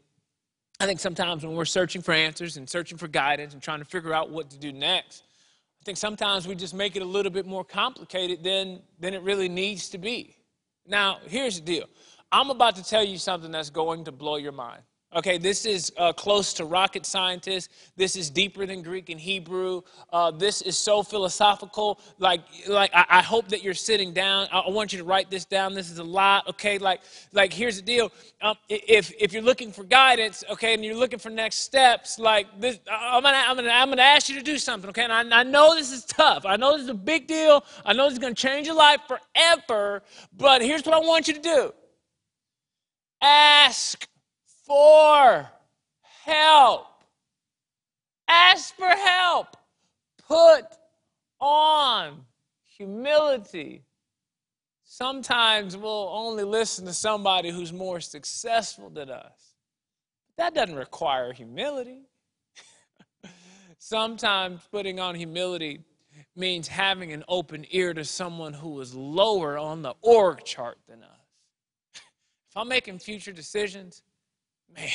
I 0.79 0.87
think 0.87 1.01
sometimes 1.01 1.45
when 1.45 1.57
we're 1.57 1.65
searching 1.65 2.03
for 2.03 2.13
answers 2.13 2.57
and 2.57 2.71
searching 2.71 2.99
for 2.99 3.09
guidance 3.09 3.53
and 3.53 3.61
trying 3.61 3.81
to 3.81 3.85
figure 3.85 4.15
out 4.15 4.31
what 4.31 4.51
to 4.51 4.59
do 4.59 4.73
next, 4.73 5.25
I 5.81 5.85
think 5.85 5.99
sometimes 5.99 6.47
we 6.47 6.55
just 6.55 6.75
make 6.75 6.97
it 6.97 7.03
a 7.03 7.07
little 7.07 7.33
bit 7.33 7.47
more 7.47 7.65
complicated 7.65 8.43
than, 8.43 8.81
than 8.99 9.15
it 9.15 9.23
really 9.23 9.49
needs 9.49 9.89
to 9.91 9.99
be. 9.99 10.37
Now, 10.87 11.19
here's 11.27 11.61
the 11.61 11.65
deal 11.65 11.87
I'm 12.31 12.51
about 12.51 12.77
to 12.77 12.85
tell 12.85 13.05
you 13.05 13.19
something 13.19 13.51
that's 13.51 13.71
going 13.71 14.05
to 14.05 14.13
blow 14.13 14.37
your 14.37 14.53
mind. 14.53 14.83
Okay, 15.17 15.39
this 15.39 15.65
is 15.65 15.91
uh, 15.97 16.13
close 16.13 16.53
to 16.53 16.67
rocket 16.67 17.07
scientists. 17.07 17.71
This 17.97 18.15
is 18.15 18.29
deeper 18.29 18.67
than 18.67 18.83
Greek 18.83 19.09
and 19.09 19.19
Hebrew. 19.19 19.81
Uh, 20.13 20.31
this 20.31 20.61
is 20.61 20.77
so 20.77 21.03
philosophical. 21.03 21.99
Like, 22.19 22.43
like 22.69 22.91
I, 22.93 23.07
I, 23.09 23.23
hope 23.23 23.49
that 23.49 23.63
you're 23.63 23.73
sitting 23.73 24.13
down. 24.13 24.49
I, 24.53 24.59
I, 24.59 24.69
want 24.69 24.93
you 24.93 24.99
to 24.99 25.07
write 25.07 25.31
this 25.31 25.47
down. 25.47 25.73
This 25.73 25.91
is 25.91 25.99
a 25.99 26.05
lot. 26.05 26.47
Okay, 26.49 26.77
like, 26.77 27.01
like 27.33 27.55
here's 27.55 27.77
the 27.77 27.83
deal. 27.83 28.13
Um, 28.43 28.57
if 28.69 29.11
if 29.19 29.33
you're 29.33 29.41
looking 29.41 29.73
for 29.73 29.83
guidance, 29.83 30.45
okay, 30.51 30.75
and 30.75 30.85
you're 30.85 30.95
looking 30.95 31.19
for 31.19 31.31
next 31.31 31.61
steps, 31.61 32.19
like 32.19 32.61
this, 32.61 32.79
I'm 32.91 33.23
gonna 33.23 33.43
I'm 33.47 33.57
gonna 33.57 33.71
I'm 33.71 33.89
gonna 33.89 34.03
ask 34.03 34.29
you 34.29 34.35
to 34.35 34.45
do 34.45 34.59
something. 34.59 34.91
Okay, 34.91 35.05
and 35.05 35.13
I, 35.13 35.41
I 35.41 35.43
know 35.43 35.75
this 35.75 35.91
is 35.91 36.05
tough. 36.05 36.45
I 36.45 36.57
know 36.57 36.75
this 36.75 36.83
is 36.83 36.91
a 36.91 36.95
big 36.95 37.27
deal. 37.27 37.65
I 37.87 37.95
know 37.95 38.05
this 38.05 38.13
is 38.13 38.19
gonna 38.19 38.35
change 38.35 38.67
your 38.67 38.77
life 38.77 39.01
forever. 39.09 40.03
But 40.37 40.61
here's 40.61 40.85
what 40.85 40.95
I 40.95 40.99
want 40.99 41.29
you 41.29 41.35
to 41.35 41.41
do. 41.41 41.73
Ask 43.23 44.08
for 44.69 45.51
help. 46.25 46.87
Ask 48.29 48.77
for 48.77 48.87
help. 48.89 49.57
Put 50.29 50.67
on 51.41 52.21
humility. 52.77 53.83
Sometimes 54.85 55.77
we'll 55.77 56.11
only 56.13 56.45
listen 56.45 56.85
to 56.87 56.93
somebody 56.93 57.51
who's 57.51 57.73
more 57.73 58.01
successful 58.01 58.91
than 58.91 59.11
us. 59.11 59.55
that 60.37 60.55
doesn't 60.55 60.77
require 60.77 61.33
humility. 61.33 62.03
Sometimes 63.79 64.61
putting 64.71 65.01
on 65.01 65.15
humility 65.15 65.81
means 66.37 66.69
having 66.69 67.13
an 67.13 67.25
open 67.29 67.65
ear 67.71 67.95
to 67.95 68.05
someone 68.05 68.53
who 68.53 68.79
is 68.81 68.95
lower 68.95 69.59
on 69.59 69.83
the 69.83 69.95
org 70.03 70.45
chart 70.45 70.79
than 70.87 71.03
us. 71.03 71.11
If 72.51 72.57
I'm 72.57 72.69
making 72.69 72.99
future 72.99 73.33
decisions, 73.33 74.03
man, 74.75 74.89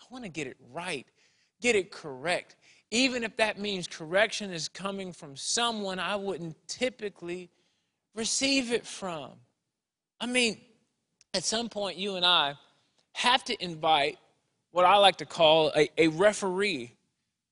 I 0.00 0.04
want 0.10 0.24
to 0.24 0.30
get 0.30 0.46
it 0.46 0.56
right, 0.72 1.06
get 1.60 1.76
it 1.76 1.90
correct. 1.90 2.56
Even 2.90 3.22
if 3.22 3.36
that 3.36 3.58
means 3.58 3.86
correction 3.86 4.50
is 4.50 4.68
coming 4.68 5.12
from 5.12 5.36
someone 5.36 5.98
I 5.98 6.16
wouldn't 6.16 6.56
typically 6.66 7.50
receive 8.14 8.72
it 8.72 8.86
from. 8.86 9.32
I 10.20 10.26
mean, 10.26 10.60
at 11.34 11.44
some 11.44 11.68
point, 11.68 11.98
you 11.98 12.16
and 12.16 12.24
I 12.24 12.54
have 13.12 13.44
to 13.44 13.62
invite 13.62 14.18
what 14.70 14.84
I 14.84 14.96
like 14.96 15.16
to 15.16 15.26
call 15.26 15.72
a, 15.76 15.88
a 15.98 16.08
referee 16.08 16.94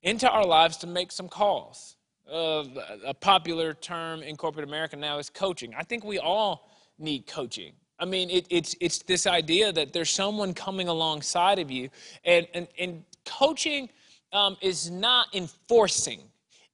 into 0.02 0.28
our 0.28 0.44
lives 0.44 0.78
to 0.78 0.86
make 0.86 1.12
some 1.12 1.28
calls. 1.28 1.96
Uh, 2.30 2.64
a 3.04 3.14
popular 3.14 3.74
term 3.74 4.22
in 4.22 4.36
corporate 4.36 4.66
America 4.66 4.96
now 4.96 5.18
is 5.18 5.30
coaching. 5.30 5.74
I 5.76 5.82
think 5.82 6.04
we 6.04 6.18
all 6.18 6.70
need 6.98 7.26
coaching. 7.26 7.72
I 7.98 8.04
mean, 8.04 8.28
it, 8.30 8.46
it's, 8.50 8.76
it's 8.80 8.98
this 8.98 9.26
idea 9.26 9.72
that 9.72 9.92
there's 9.92 10.10
someone 10.10 10.52
coming 10.52 10.88
alongside 10.88 11.58
of 11.58 11.70
you, 11.70 11.88
and, 12.24 12.46
and, 12.52 12.68
and 12.78 13.04
coaching 13.24 13.88
um, 14.32 14.56
is 14.60 14.90
not 14.90 15.34
enforcing, 15.34 16.20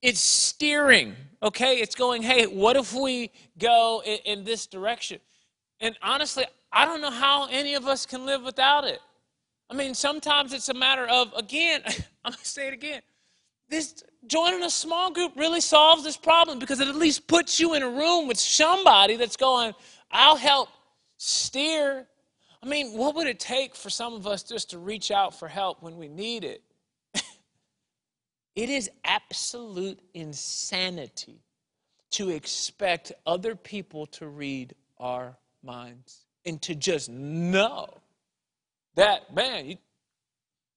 it's 0.00 0.20
steering, 0.20 1.14
okay? 1.42 1.76
It's 1.76 1.94
going, 1.94 2.22
hey, 2.22 2.46
what 2.46 2.76
if 2.76 2.92
we 2.92 3.30
go 3.58 4.02
in, 4.04 4.18
in 4.24 4.44
this 4.44 4.66
direction? 4.66 5.20
And 5.80 5.96
honestly, 6.02 6.44
I 6.72 6.84
don't 6.84 7.00
know 7.00 7.10
how 7.10 7.46
any 7.50 7.74
of 7.74 7.86
us 7.86 8.04
can 8.04 8.26
live 8.26 8.42
without 8.42 8.84
it. 8.84 9.00
I 9.70 9.74
mean, 9.74 9.94
sometimes 9.94 10.52
it's 10.52 10.68
a 10.68 10.74
matter 10.74 11.06
of, 11.06 11.32
again, 11.36 11.82
I'm 12.24 12.32
to 12.32 12.38
say 12.42 12.68
it 12.68 12.74
again. 12.74 13.02
This 13.68 14.02
joining 14.26 14.62
a 14.64 14.70
small 14.70 15.10
group 15.10 15.32
really 15.36 15.60
solves 15.60 16.04
this 16.04 16.16
problem 16.16 16.58
because 16.58 16.80
it 16.80 16.88
at 16.88 16.96
least 16.96 17.26
puts 17.26 17.58
you 17.58 17.74
in 17.74 17.82
a 17.82 17.88
room 17.88 18.28
with 18.28 18.38
somebody 18.38 19.16
that's 19.16 19.36
going, 19.36 19.72
I'll 20.10 20.36
help 20.36 20.68
steer. 21.22 22.06
I 22.62 22.66
mean, 22.66 22.96
what 22.96 23.14
would 23.14 23.26
it 23.26 23.38
take 23.38 23.76
for 23.76 23.90
some 23.90 24.14
of 24.14 24.26
us 24.26 24.42
just 24.42 24.70
to 24.70 24.78
reach 24.78 25.10
out 25.10 25.38
for 25.38 25.48
help 25.48 25.82
when 25.82 25.96
we 25.96 26.08
need 26.08 26.44
it? 26.44 26.62
it 28.56 28.68
is 28.68 28.90
absolute 29.04 30.00
insanity 30.14 31.40
to 32.10 32.28
expect 32.30 33.12
other 33.24 33.54
people 33.54 34.06
to 34.06 34.26
read 34.26 34.74
our 34.98 35.36
minds 35.62 36.26
and 36.44 36.60
to 36.62 36.74
just 36.74 37.08
know 37.08 38.00
that, 38.96 39.32
man, 39.34 39.66
you 39.66 39.76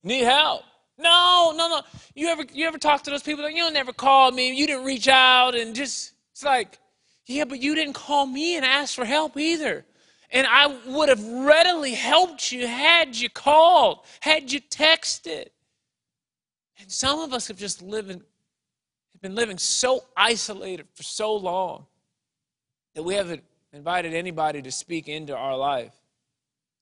need 0.03 0.23
help. 0.23 0.61
No, 0.97 1.53
no, 1.55 1.67
no. 1.67 1.81
You 2.13 2.27
ever 2.27 2.45
you 2.53 2.67
ever 2.67 2.77
talk 2.77 3.03
to 3.03 3.09
those 3.09 3.23
people 3.23 3.43
like 3.43 3.55
you 3.55 3.69
never 3.71 3.91
called 3.91 4.33
me, 4.33 4.53
you 4.53 4.65
didn't 4.67 4.85
reach 4.85 5.07
out 5.07 5.55
and 5.55 5.75
just 5.75 6.13
it's 6.31 6.43
like, 6.43 6.79
yeah, 7.25 7.43
but 7.45 7.61
you 7.61 7.75
didn't 7.75 7.93
call 7.93 8.25
me 8.25 8.55
and 8.55 8.63
ask 8.63 8.95
for 8.95 9.05
help 9.05 9.35
either. 9.37 9.85
And 10.35 10.45
I 10.45 10.67
would 10.85 11.07
have 11.07 11.23
readily 11.23 11.93
helped 11.93 12.51
you 12.51 12.67
had 12.67 13.15
you 13.15 13.29
called, 13.29 13.99
had 14.19 14.51
you 14.51 14.59
texted. 14.59 15.47
And 16.77 16.91
some 16.91 17.19
of 17.19 17.33
us 17.33 17.47
have 17.47 17.57
just 17.57 17.81
living 17.81 18.21
have 19.13 19.21
been 19.21 19.33
living 19.33 19.57
so 19.57 20.03
isolated 20.17 20.87
for 20.93 21.03
so 21.03 21.33
long 21.33 21.85
that 22.95 23.03
we 23.03 23.13
haven't 23.13 23.43
invited 23.71 24.13
anybody 24.13 24.61
to 24.61 24.71
speak 24.73 25.07
into 25.07 25.33
our 25.33 25.55
life. 25.55 25.93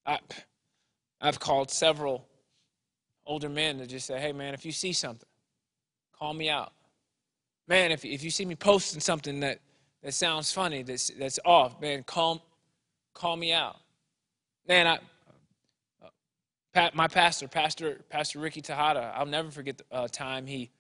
I, 0.04 0.18
I've 1.22 1.40
called 1.40 1.70
several 1.70 2.26
older 3.24 3.50
men 3.50 3.78
to 3.78 3.86
just 3.86 4.08
say, 4.08 4.20
hey, 4.20 4.32
man, 4.32 4.56
if 4.56 4.66
you 4.66 4.72
see 4.72 4.94
something, 4.94 5.30
call 6.12 6.34
me 6.34 6.50
out. 6.50 6.74
Man, 7.68 7.92
if, 7.92 8.04
if 8.04 8.24
you 8.24 8.32
see 8.32 8.46
me 8.46 8.56
posting 8.56 9.00
something 9.00 9.40
that, 9.42 9.60
that 10.02 10.16
sounds 10.16 10.52
funny, 10.52 10.82
that's, 10.82 11.12
that's 11.20 11.40
off, 11.46 11.80
man, 11.80 12.02
call, 12.02 12.44
call 13.14 13.36
me 13.36 13.54
out. 13.54 13.78
Man, 14.68 14.88
I, 14.88 15.00
uh, 16.76 16.90
my 16.94 17.08
pastor, 17.08 17.48
Pastor 17.48 18.00
Pastor 18.10 18.40
Ricky 18.40 18.62
Tejada, 18.62 19.14
I'll 19.16 19.26
never 19.26 19.52
forget 19.52 19.78
the 19.78 19.86
uh, 19.92 20.08
time 20.08 20.48
he 20.48 20.72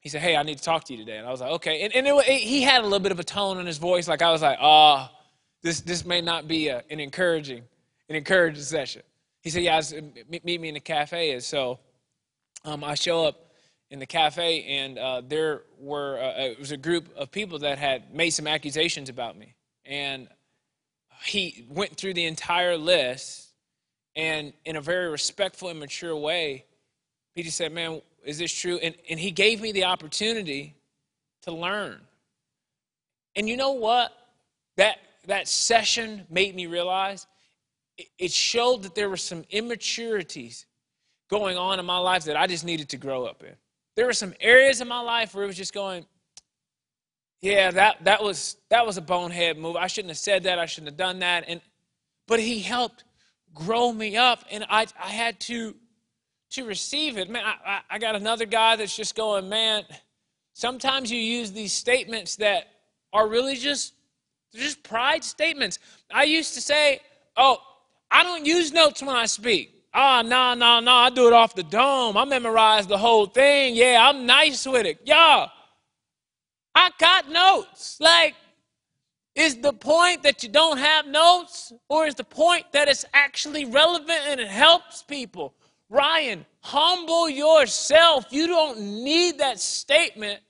he 0.00 0.08
said, 0.08 0.20
"Hey, 0.20 0.36
I 0.36 0.42
need 0.42 0.58
to 0.58 0.64
talk 0.64 0.84
to 0.84 0.92
you 0.92 0.98
today." 0.98 1.16
And 1.16 1.26
I 1.26 1.30
was 1.30 1.40
like, 1.40 1.50
"Okay." 1.52 1.82
And, 1.82 1.94
and 1.94 2.06
it, 2.06 2.14
it, 2.28 2.40
he 2.40 2.62
had 2.62 2.80
a 2.80 2.84
little 2.84 3.00
bit 3.00 3.12
of 3.12 3.18
a 3.18 3.24
tone 3.24 3.58
in 3.58 3.66
his 3.66 3.78
voice, 3.78 4.06
like 4.06 4.22
I 4.22 4.30
was 4.30 4.42
like, 4.42 4.58
"Ah, 4.60 5.10
oh, 5.10 5.16
this 5.62 5.80
this 5.80 6.04
may 6.04 6.20
not 6.20 6.46
be 6.46 6.68
a, 6.68 6.84
an 6.90 7.00
encouraging 7.00 7.62
an 8.08 8.16
encouraging 8.16 8.62
session." 8.62 9.02
He 9.42 9.50
said, 9.50 9.62
"Yeah, 9.62 9.76
was, 9.76 9.94
meet 10.28 10.44
me 10.44 10.68
in 10.68 10.74
the 10.74 10.80
cafe." 10.80 11.32
And 11.32 11.42
so 11.42 11.80
um, 12.64 12.84
I 12.84 12.94
show 12.94 13.24
up 13.24 13.52
in 13.90 13.98
the 13.98 14.06
cafe, 14.06 14.64
and 14.64 14.98
uh, 14.98 15.22
there 15.26 15.62
were 15.78 16.18
uh, 16.18 16.42
it 16.42 16.58
was 16.58 16.72
a 16.72 16.76
group 16.76 17.08
of 17.16 17.30
people 17.30 17.58
that 17.60 17.78
had 17.78 18.14
made 18.14 18.30
some 18.30 18.46
accusations 18.46 19.08
about 19.08 19.38
me, 19.38 19.54
and 19.86 20.28
he 21.24 21.66
went 21.68 21.96
through 21.96 22.14
the 22.14 22.24
entire 22.24 22.76
list, 22.76 23.48
and 24.16 24.52
in 24.64 24.76
a 24.76 24.80
very 24.80 25.08
respectful 25.08 25.68
and 25.68 25.80
mature 25.80 26.16
way, 26.16 26.64
he 27.34 27.42
just 27.42 27.56
said, 27.56 27.72
"Man, 27.72 28.02
is 28.24 28.38
this 28.38 28.52
true?" 28.52 28.78
And 28.78 28.94
and 29.08 29.18
he 29.18 29.30
gave 29.30 29.60
me 29.60 29.72
the 29.72 29.84
opportunity 29.84 30.74
to 31.42 31.52
learn. 31.52 32.00
And 33.36 33.48
you 33.48 33.56
know 33.56 33.72
what? 33.72 34.12
That 34.76 34.98
that 35.26 35.48
session 35.48 36.26
made 36.30 36.54
me 36.54 36.66
realize 36.66 37.26
it 38.18 38.32
showed 38.32 38.82
that 38.82 38.94
there 38.94 39.08
were 39.08 39.16
some 39.16 39.44
immaturities 39.50 40.66
going 41.28 41.56
on 41.56 41.78
in 41.78 41.86
my 41.86 41.98
life 41.98 42.24
that 42.24 42.36
I 42.36 42.46
just 42.46 42.64
needed 42.64 42.88
to 42.90 42.96
grow 42.96 43.24
up 43.24 43.42
in. 43.42 43.54
There 43.96 44.06
were 44.06 44.12
some 44.12 44.34
areas 44.40 44.80
in 44.80 44.88
my 44.88 45.00
life 45.00 45.34
where 45.34 45.44
it 45.44 45.46
was 45.46 45.56
just 45.56 45.72
going, 45.72 46.04
yeah, 47.44 47.70
that, 47.72 48.02
that 48.04 48.22
was 48.22 48.56
that 48.70 48.86
was 48.86 48.96
a 48.96 49.02
bonehead 49.02 49.58
move. 49.58 49.76
I 49.76 49.86
shouldn't 49.86 50.12
have 50.12 50.18
said 50.18 50.44
that. 50.44 50.58
I 50.58 50.64
shouldn't 50.64 50.88
have 50.88 50.96
done 50.96 51.18
that. 51.18 51.44
And 51.46 51.60
but 52.26 52.40
he 52.40 52.58
helped 52.60 53.04
grow 53.52 53.92
me 53.92 54.16
up, 54.16 54.46
and 54.50 54.64
I 54.70 54.86
I 54.98 55.08
had 55.08 55.38
to 55.40 55.74
to 56.52 56.64
receive 56.64 57.18
it. 57.18 57.28
Man, 57.28 57.44
I, 57.44 57.80
I 57.90 57.98
got 57.98 58.14
another 58.16 58.46
guy 58.46 58.76
that's 58.76 58.96
just 58.96 59.14
going, 59.14 59.50
man. 59.50 59.84
Sometimes 60.54 61.12
you 61.12 61.18
use 61.18 61.52
these 61.52 61.74
statements 61.74 62.36
that 62.36 62.64
are 63.12 63.28
really 63.28 63.56
just 63.56 63.92
just 64.54 64.82
pride 64.82 65.22
statements. 65.22 65.78
I 66.10 66.24
used 66.24 66.54
to 66.54 66.62
say, 66.62 67.00
oh, 67.36 67.58
I 68.10 68.22
don't 68.22 68.46
use 68.46 68.72
notes 68.72 69.02
when 69.02 69.14
I 69.14 69.26
speak. 69.26 69.84
Ah, 69.92 70.20
oh, 70.20 70.26
no, 70.26 70.54
no, 70.54 70.80
no, 70.80 70.92
I 70.92 71.10
do 71.10 71.26
it 71.26 71.34
off 71.34 71.54
the 71.54 71.62
dome. 71.62 72.16
I 72.16 72.24
memorize 72.24 72.86
the 72.86 72.96
whole 72.96 73.26
thing. 73.26 73.76
Yeah, 73.76 73.98
I'm 74.00 74.24
nice 74.24 74.66
with 74.66 74.86
it. 74.86 75.00
Yeah, 75.04 75.48
I 76.74 76.90
got 76.98 77.30
notes. 77.30 77.98
Like, 78.00 78.34
is 79.34 79.56
the 79.60 79.72
point 79.72 80.22
that 80.22 80.42
you 80.42 80.48
don't 80.48 80.78
have 80.78 81.06
notes, 81.06 81.72
or 81.88 82.06
is 82.06 82.14
the 82.14 82.24
point 82.24 82.66
that 82.72 82.88
it's 82.88 83.04
actually 83.12 83.64
relevant 83.64 84.20
and 84.26 84.40
it 84.40 84.48
helps 84.48 85.02
people? 85.02 85.54
Ryan, 85.90 86.46
humble 86.60 87.28
yourself. 87.28 88.26
You 88.30 88.46
don't 88.46 88.80
need 88.80 89.38
that 89.38 89.60
statement 89.60 90.40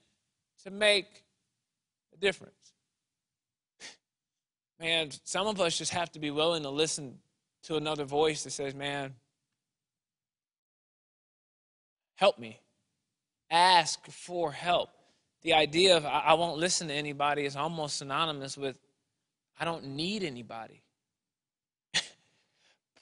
to 0.63 0.71
make 0.71 1.23
a 2.13 2.17
difference. 2.17 2.53
Man, 4.79 5.09
some 5.23 5.47
of 5.47 5.59
us 5.61 5.77
just 5.77 5.93
have 5.93 6.11
to 6.11 6.19
be 6.19 6.31
willing 6.31 6.63
to 6.63 6.69
listen 6.69 7.19
to 7.63 7.75
another 7.77 8.03
voice 8.03 8.43
that 8.43 8.51
says, 8.51 8.75
Man, 8.75 9.15
help 12.15 12.37
me. 12.37 12.59
Ask 13.49 14.05
for 14.07 14.51
help. 14.51 14.89
The 15.45 15.53
idea 15.53 15.95
of 15.95 16.05
I 16.05 16.33
won't 16.33 16.57
listen 16.57 16.89
to 16.89 16.93
anybody 16.93 17.45
is 17.45 17.55
almost 17.55 17.97
synonymous 17.97 18.57
with 18.57 18.77
I 19.57 19.63
don't 19.63 19.85
need 19.85 20.23
anybody. 20.23 20.81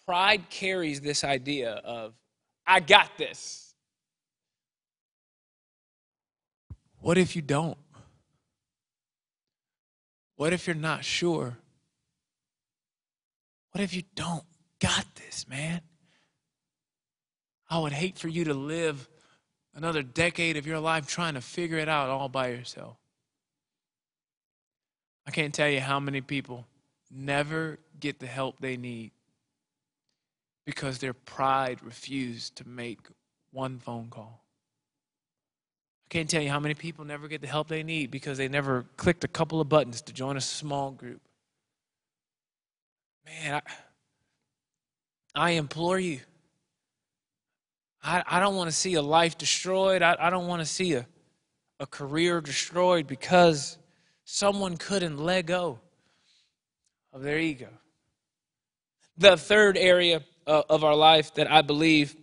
Pride 0.05 0.47
carries 0.51 1.01
this 1.01 1.23
idea 1.23 1.71
of 1.71 2.13
I 2.67 2.79
got 2.79 3.17
this. 3.17 3.73
What 6.99 7.17
if 7.17 7.35
you 7.35 7.41
don't? 7.41 7.79
What 10.35 10.53
if 10.53 10.67
you're 10.67 10.75
not 10.75 11.03
sure? 11.03 11.57
What 13.71 13.81
if 13.81 13.95
you 13.95 14.03
don't? 14.13 14.45
got 14.83 15.05
this, 15.15 15.47
man. 15.47 15.79
I 17.69 17.79
would 17.79 17.93
hate 17.93 18.17
for 18.17 18.27
you 18.27 18.43
to 18.43 18.53
live 18.53 19.07
another 19.75 20.03
decade 20.03 20.57
of 20.57 20.67
your 20.67 20.79
life 20.79 21.07
trying 21.07 21.33
to 21.33 21.41
figure 21.41 21.77
it 21.77 21.89
out 21.89 22.09
all 22.09 22.29
by 22.29 22.49
yourself. 22.49 22.97
I 25.25 25.31
can't 25.31 25.53
tell 25.53 25.69
you 25.69 25.79
how 25.79 25.99
many 25.99 26.21
people 26.21 26.65
never 27.09 27.79
get 27.99 28.19
the 28.19 28.27
help 28.27 28.59
they 28.59 28.77
need 28.77 29.11
because 30.65 30.99
their 30.99 31.13
pride 31.13 31.79
refused 31.83 32.57
to 32.57 32.67
make 32.67 32.99
one 33.51 33.79
phone 33.79 34.07
call. 34.09 34.43
I 36.05 36.09
can't 36.09 36.29
tell 36.29 36.41
you 36.41 36.49
how 36.49 36.59
many 36.59 36.73
people 36.73 37.05
never 37.05 37.27
get 37.27 37.41
the 37.41 37.47
help 37.47 37.67
they 37.67 37.83
need 37.83 38.11
because 38.11 38.37
they 38.37 38.47
never 38.47 38.85
clicked 38.97 39.23
a 39.23 39.27
couple 39.27 39.61
of 39.61 39.69
buttons 39.69 40.01
to 40.01 40.13
join 40.13 40.37
a 40.37 40.41
small 40.41 40.91
group. 40.91 41.21
Man, 43.25 43.55
I 43.55 43.61
I 45.35 45.51
implore 45.51 45.99
you. 45.99 46.19
I, 48.03 48.23
I 48.27 48.39
don't 48.39 48.55
want 48.55 48.69
to 48.69 48.75
see 48.75 48.95
a 48.95 49.01
life 49.01 49.37
destroyed. 49.37 50.01
I, 50.01 50.15
I 50.19 50.29
don't 50.29 50.47
want 50.47 50.61
to 50.61 50.65
see 50.65 50.93
a, 50.93 51.07
a 51.79 51.85
career 51.85 52.41
destroyed 52.41 53.07
because 53.07 53.77
someone 54.25 54.77
couldn't 54.77 55.17
let 55.17 55.45
go 55.45 55.79
of 57.13 57.21
their 57.21 57.39
ego. 57.39 57.69
The 59.17 59.37
third 59.37 59.77
area 59.77 60.23
uh, 60.45 60.63
of 60.69 60.83
our 60.83 60.95
life 60.95 61.33
that 61.35 61.49
I 61.49 61.61
believe 61.61 62.15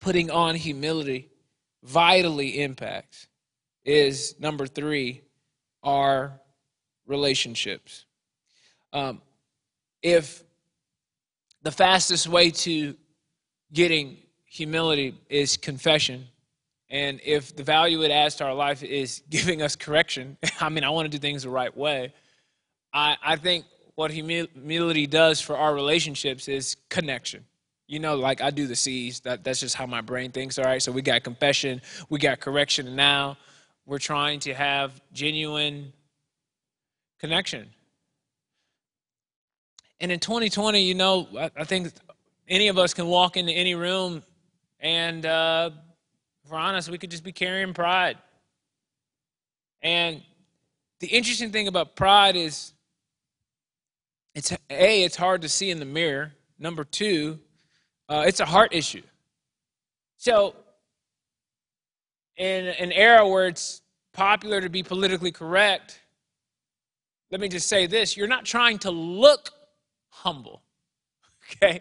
putting 0.00 0.30
on 0.30 0.54
humility 0.54 1.30
vitally 1.82 2.62
impacts 2.62 3.26
is 3.84 4.34
number 4.38 4.66
three, 4.66 5.22
our 5.82 6.40
relationships. 7.06 8.04
Um, 8.92 9.20
if 10.02 10.44
the 11.62 11.72
fastest 11.72 12.28
way 12.28 12.50
to 12.50 12.94
getting 13.72 14.18
humility 14.54 15.16
is 15.28 15.56
confession, 15.56 16.28
and 16.88 17.20
if 17.24 17.56
the 17.56 17.64
value 17.64 18.04
it 18.04 18.12
adds 18.12 18.36
to 18.36 18.44
our 18.44 18.54
life 18.54 18.84
is 18.84 19.22
giving 19.30 19.62
us 19.62 19.74
correction, 19.74 20.36
I 20.60 20.68
mean, 20.68 20.84
I 20.84 20.90
want 20.90 21.06
to 21.06 21.10
do 21.10 21.20
things 21.20 21.42
the 21.42 21.50
right 21.50 21.76
way. 21.76 22.14
I, 22.92 23.16
I 23.20 23.36
think 23.36 23.64
what 23.96 24.12
humility 24.12 25.08
does 25.08 25.40
for 25.40 25.56
our 25.56 25.74
relationships 25.74 26.46
is 26.46 26.76
connection. 26.88 27.44
You 27.88 27.98
know, 27.98 28.14
like 28.14 28.40
I 28.40 28.50
do 28.50 28.68
the 28.68 28.76
C's. 28.76 29.20
That 29.20 29.42
that's 29.42 29.60
just 29.60 29.74
how 29.74 29.86
my 29.86 30.00
brain 30.00 30.30
thinks. 30.30 30.56
All 30.58 30.64
right. 30.64 30.80
So 30.80 30.92
we 30.92 31.02
got 31.02 31.24
confession, 31.24 31.82
we 32.08 32.18
got 32.18 32.40
correction, 32.40 32.86
and 32.86 32.96
now 32.96 33.36
we're 33.86 33.98
trying 33.98 34.38
to 34.40 34.54
have 34.54 35.00
genuine 35.12 35.92
connection. 37.18 37.68
And 40.00 40.12
in 40.12 40.20
2020, 40.20 40.80
you 40.80 40.94
know, 40.94 41.28
I, 41.38 41.50
I 41.56 41.64
think 41.64 41.92
any 42.48 42.68
of 42.68 42.78
us 42.78 42.94
can 42.94 43.06
walk 43.06 43.36
into 43.36 43.52
any 43.52 43.74
room, 43.74 44.22
and 44.84 45.24
uh, 45.24 45.70
honest, 46.52 46.90
we 46.90 46.98
could 46.98 47.10
just 47.10 47.24
be 47.24 47.32
carrying 47.32 47.72
pride. 47.72 48.18
And 49.82 50.22
the 51.00 51.08
interesting 51.08 51.50
thing 51.50 51.66
about 51.68 51.96
pride 51.96 52.36
is 52.36 52.74
it's 54.34 54.52
a 54.52 54.58
it's 54.70 55.16
hard 55.16 55.42
to 55.42 55.48
see 55.48 55.70
in 55.70 55.78
the 55.80 55.84
mirror. 55.86 56.32
Number 56.58 56.84
two 56.84 57.40
uh, 58.08 58.24
it's 58.26 58.40
a 58.40 58.44
heart 58.44 58.74
issue. 58.74 59.02
So 60.18 60.54
in 62.36 62.66
an 62.66 62.92
era 62.92 63.26
where 63.26 63.46
it's 63.46 63.80
popular 64.12 64.60
to 64.60 64.68
be 64.68 64.82
politically 64.82 65.32
correct 65.32 66.00
let 67.30 67.40
me 67.40 67.48
just 67.48 67.68
say 67.68 67.86
this. 67.86 68.16
You're 68.16 68.28
not 68.28 68.44
trying 68.44 68.78
to 68.80 68.92
look 68.92 69.50
humble 70.08 70.62
okay 71.50 71.80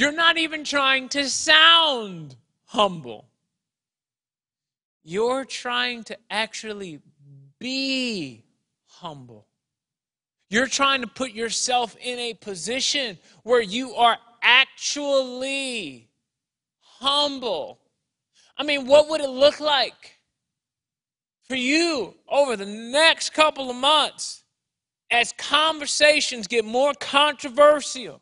you're 0.00 0.12
not 0.12 0.38
even 0.38 0.64
trying 0.64 1.08
to 1.10 1.28
sound 1.28 2.36
humble. 2.64 3.28
You're 5.02 5.44
trying 5.44 6.04
to 6.04 6.18
actually 6.30 7.00
be 7.58 8.44
humble. 8.86 9.46
You're 10.50 10.66
trying 10.66 11.02
to 11.02 11.06
put 11.06 11.32
yourself 11.32 11.96
in 12.00 12.18
a 12.18 12.34
position 12.34 13.18
where 13.42 13.60
you 13.60 13.94
are 13.94 14.16
actually 14.42 16.08
humble. 16.80 17.78
I 18.56 18.64
mean, 18.64 18.86
what 18.86 19.08
would 19.08 19.20
it 19.20 19.28
look 19.28 19.60
like 19.60 20.18
for 21.44 21.56
you 21.56 22.14
over 22.28 22.56
the 22.56 22.66
next 22.66 23.30
couple 23.30 23.70
of 23.70 23.76
months 23.76 24.44
as 25.10 25.32
conversations 25.38 26.46
get 26.46 26.64
more 26.64 26.92
controversial, 26.94 28.20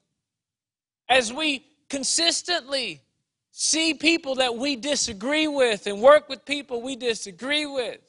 as 1.09 1.33
we 1.33 1.65
consistently 1.89 3.03
see 3.51 3.95
people 3.95 4.35
that 4.37 4.57
we 4.57 4.77
disagree 4.77 5.49
with 5.49 5.87
and 5.87 6.01
work 6.01 6.29
with 6.29 6.45
people 6.45 6.83
we 6.83 6.97
disagree 6.97 7.65
with? 7.67 8.01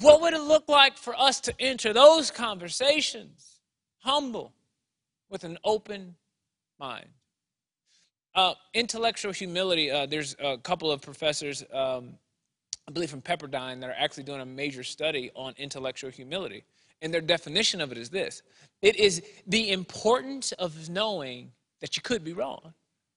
What 0.00 0.20
would 0.20 0.34
it 0.34 0.42
look 0.42 0.68
like 0.68 0.96
for 0.96 1.18
us 1.18 1.40
to 1.40 1.54
enter 1.58 1.92
those 1.92 2.30
conversations 2.30 3.60
humble 4.00 4.52
with 5.28 5.44
an 5.44 5.58
open 5.64 6.14
mind? 6.78 7.08
Uh, 8.34 8.54
intellectual 8.74 9.32
humility, 9.32 9.90
uh, 9.90 10.06
there's 10.06 10.36
a 10.38 10.58
couple 10.58 10.92
of 10.92 11.00
professors, 11.00 11.64
um, 11.72 12.14
I 12.86 12.92
believe 12.92 13.10
from 13.10 13.22
Pepperdine, 13.22 13.80
that 13.80 13.90
are 13.90 13.96
actually 13.98 14.22
doing 14.24 14.40
a 14.40 14.46
major 14.46 14.84
study 14.84 15.30
on 15.34 15.54
intellectual 15.56 16.10
humility. 16.10 16.64
And 17.00 17.12
their 17.14 17.20
definition 17.20 17.80
of 17.80 17.90
it 17.92 17.98
is 17.98 18.10
this 18.10 18.42
it 18.82 18.96
is 18.96 19.22
the 19.46 19.70
importance 19.70 20.52
of 20.52 20.88
knowing 20.88 21.50
that 21.80 21.96
you 21.96 22.02
could 22.02 22.24
be 22.24 22.32
wrong. 22.32 22.74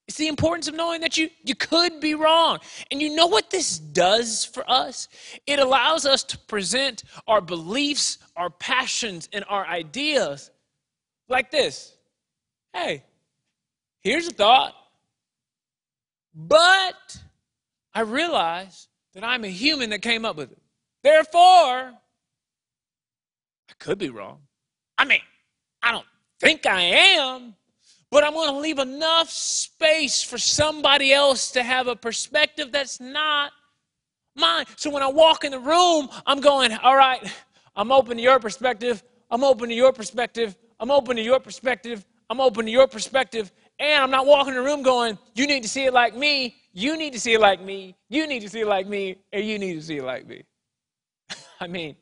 It's 0.08 0.17
the 0.17 0.28
importance 0.28 0.67
of 0.67 0.76
knowing 0.76 1.02
that 1.02 1.17
you, 1.17 1.30
you 1.43 1.56
could 1.56 2.00
be 2.00 2.15
wrong. 2.15 2.60
And 2.91 3.02
you 3.02 3.15
know 3.15 3.28
what 3.28 3.50
this 3.50 3.80
does 3.80 4.43
for 4.43 4.69
us? 4.69 5.08
It 5.47 5.60
allows 5.60 6.06
us 6.06 6.24
to 6.26 6.38
present 6.38 7.04
our 7.28 7.39
beliefs, 7.39 8.17
our 8.36 8.50
passions, 8.50 9.30
and 9.32 9.45
our 9.47 9.65
ideas 9.65 10.52
like 11.30 11.50
this 11.52 11.95
Hey, 12.74 13.04
here's 14.02 14.28
a 14.28 14.32
thought. 14.32 14.74
But 16.34 17.17
I 17.93 18.02
realize 18.02 18.88
that 19.13 19.24
I'm 19.24 19.43
a 19.43 19.50
human 19.50 19.89
that 19.89 20.02
came 20.02 20.26
up 20.26 20.38
with 20.38 20.52
it. 20.52 20.62
Therefore, 21.04 21.93
I 23.69 23.74
could 23.80 23.97
be 23.97 24.10
wrong. 24.10 24.39
I 24.97 25.06
mean, 25.06 25.21
I 25.82 25.91
don't 25.91 26.06
think 26.39 26.65
I 26.65 26.82
am, 26.82 27.56
but 28.12 28.26
I'm 28.26 28.34
going 28.34 28.54
to 28.54 28.60
leave 28.60 28.78
enough 28.78 29.30
space 29.30 30.21
for 30.21 30.38
somebody 30.38 31.13
else 31.13 31.52
to 31.52 31.63
have 31.63 31.88
a 31.88 31.95
perspective 31.95 32.71
that's 32.71 33.00
not 33.00 33.54
mine. 34.36 34.65
So 34.76 34.89
when 34.89 35.02
I 35.02 35.08
walk 35.08 35.45
in 35.45 35.52
the 35.52 35.60
room, 35.60 36.10
I'm 36.26 36.41
going, 36.41 36.74
all 36.74 36.95
right, 36.95 37.21
I'm 37.76 37.91
open 37.91 38.17
to 38.17 38.24
your 38.24 38.39
perspective. 38.39 39.02
I'm 39.30 39.45
open 39.45 39.69
to 39.69 39.76
your 39.76 39.93
perspective. 39.93 40.58
I'm 40.80 40.91
open 40.91 41.15
to 41.15 41.21
your 41.21 41.39
perspective. 41.39 42.06
I'm 42.30 42.41
open 42.41 42.65
to 42.65 42.71
your 42.71 42.88
perspective. 42.88 43.50
And 43.80 44.04
I'm 44.04 44.12
not 44.12 44.26
walking 44.26 44.54
in 44.54 44.58
the 44.58 44.65
room 44.65 44.84
going, 44.84 45.17
you 45.34 45.47
need 45.47 45.63
to 45.63 45.69
see 45.69 45.86
it 45.86 45.93
like 45.93 46.15
me. 46.15 46.56
You 46.74 46.97
need 46.97 47.13
to 47.13 47.19
see 47.19 47.34
it 47.34 47.39
like 47.39 47.62
me. 47.62 47.95
You 48.10 48.28
need 48.28 48.41
to 48.41 48.50
see 48.50 48.60
it 48.60 48.67
like 48.67 48.88
me. 48.88 49.17
And 49.32 49.45
you 49.45 49.58
need 49.58 49.76
to 49.76 49.82
see 49.82 49.97
it 49.97 50.04
like 50.04 50.28
me. 50.28 50.43
I 51.62 51.67
mean, 51.67 51.95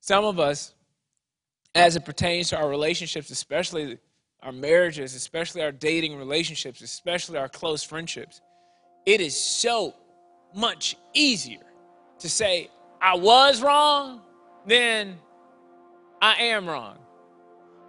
some 0.00 0.24
of 0.24 0.40
us, 0.40 0.74
as 1.74 1.94
it 1.94 2.06
pertains 2.06 2.48
to 2.50 2.56
our 2.56 2.68
relationships, 2.68 3.30
especially 3.30 3.98
our 4.42 4.52
marriages, 4.52 5.14
especially 5.14 5.62
our 5.62 5.72
dating 5.72 6.16
relationships, 6.16 6.80
especially 6.80 7.38
our 7.38 7.48
close 7.48 7.82
friendships, 7.82 8.40
it 9.04 9.20
is 9.20 9.38
so 9.38 9.94
much 10.54 10.96
easier 11.14 11.64
to 12.18 12.28
say, 12.28 12.70
I 13.00 13.16
was 13.16 13.62
wrong 13.62 14.20
than 14.66 15.16
I 16.20 16.34
am 16.34 16.68
wrong. 16.68 16.98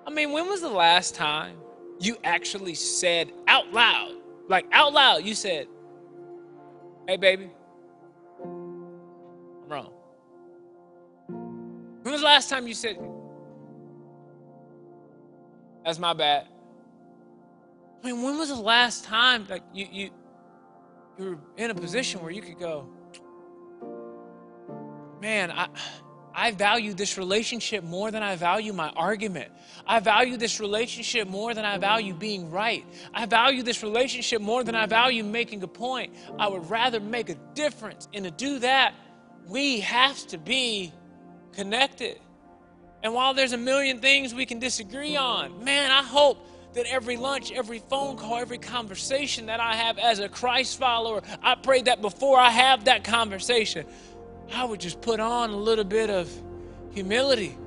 I 0.05 0.09
mean, 0.09 0.31
when 0.31 0.47
was 0.47 0.61
the 0.61 0.69
last 0.69 1.15
time 1.15 1.57
you 1.99 2.17
actually 2.23 2.75
said 2.75 3.31
out 3.47 3.71
loud, 3.71 4.15
like 4.47 4.65
out 4.71 4.93
loud, 4.93 5.25
you 5.25 5.35
said, 5.35 5.67
Hey, 7.07 7.17
baby, 7.17 7.49
I'm 8.43 9.69
wrong? 9.69 9.91
When 11.27 12.11
was 12.11 12.21
the 12.21 12.25
last 12.25 12.49
time 12.49 12.67
you 12.67 12.73
said, 12.73 12.97
that's 15.87 15.99
my 15.99 16.11
bad. 16.11 16.45
I 18.03 18.07
mean, 18.07 18.21
when 18.21 18.37
was 18.37 18.49
the 18.49 18.55
last 18.55 19.05
time 19.05 19.47
like 19.49 19.63
you 19.73 19.87
you 19.89 20.09
you 21.17 21.25
were 21.29 21.37
in 21.55 21.71
a 21.71 21.75
position 21.75 22.21
where 22.21 22.29
you 22.29 22.41
could 22.41 22.59
go, 22.59 22.89
man, 25.21 25.49
I 25.49 25.69
I 26.33 26.51
value 26.51 26.93
this 26.93 27.17
relationship 27.17 27.85
more 27.85 28.11
than 28.11 28.21
I 28.21 28.35
value 28.35 28.73
my 28.73 28.89
argument. 28.97 29.49
I 29.87 30.01
value 30.01 30.35
this 30.35 30.59
relationship 30.59 31.25
more 31.25 31.53
than 31.53 31.63
I 31.63 31.77
value 31.77 32.13
being 32.13 32.51
right. 32.51 32.83
I 33.13 33.25
value 33.25 33.63
this 33.63 33.81
relationship 33.81 34.41
more 34.41 34.65
than 34.65 34.75
I 34.75 34.87
value 34.87 35.23
making 35.23 35.63
a 35.63 35.69
point. 35.69 36.13
I 36.37 36.49
would 36.49 36.69
rather 36.69 36.99
make 36.99 37.29
a 37.29 37.35
difference. 37.53 38.09
And 38.13 38.25
to 38.25 38.31
do 38.31 38.59
that, 38.59 38.93
we 39.47 39.79
have 39.79 40.27
to 40.27 40.37
be 40.37 40.91
connected. 41.53 42.19
And 43.07 43.13
while 43.13 43.33
there's 43.33 43.53
a 43.53 43.57
million 43.57 44.01
things 44.01 44.33
we 44.33 44.45
can 44.45 44.59
disagree 44.59 45.15
on, 45.15 45.63
man, 45.63 45.91
I 45.91 46.03
hope 46.03 46.45
that 46.73 46.85
every 46.87 47.15
lunch, 47.15 47.53
every 47.53 47.79
phone 47.79 48.17
call, 48.17 48.35
every 48.35 48.57
conversation 48.57 49.45
that 49.45 49.61
I 49.61 49.75
have 49.75 49.97
as 49.97 50.19
a 50.19 50.27
Christ 50.27 50.77
follower, 50.77 51.21
I 51.41 51.55
pray 51.55 51.83
that 51.83 52.01
before 52.01 52.37
I 52.37 52.49
have 52.49 52.83
that 52.83 53.05
conversation, 53.05 53.85
I 54.53 54.65
would 54.65 54.81
just 54.81 54.99
put 54.99 55.21
on 55.21 55.51
a 55.51 55.55
little 55.55 55.85
bit 55.85 56.09
of 56.09 56.29
humility 56.91 57.57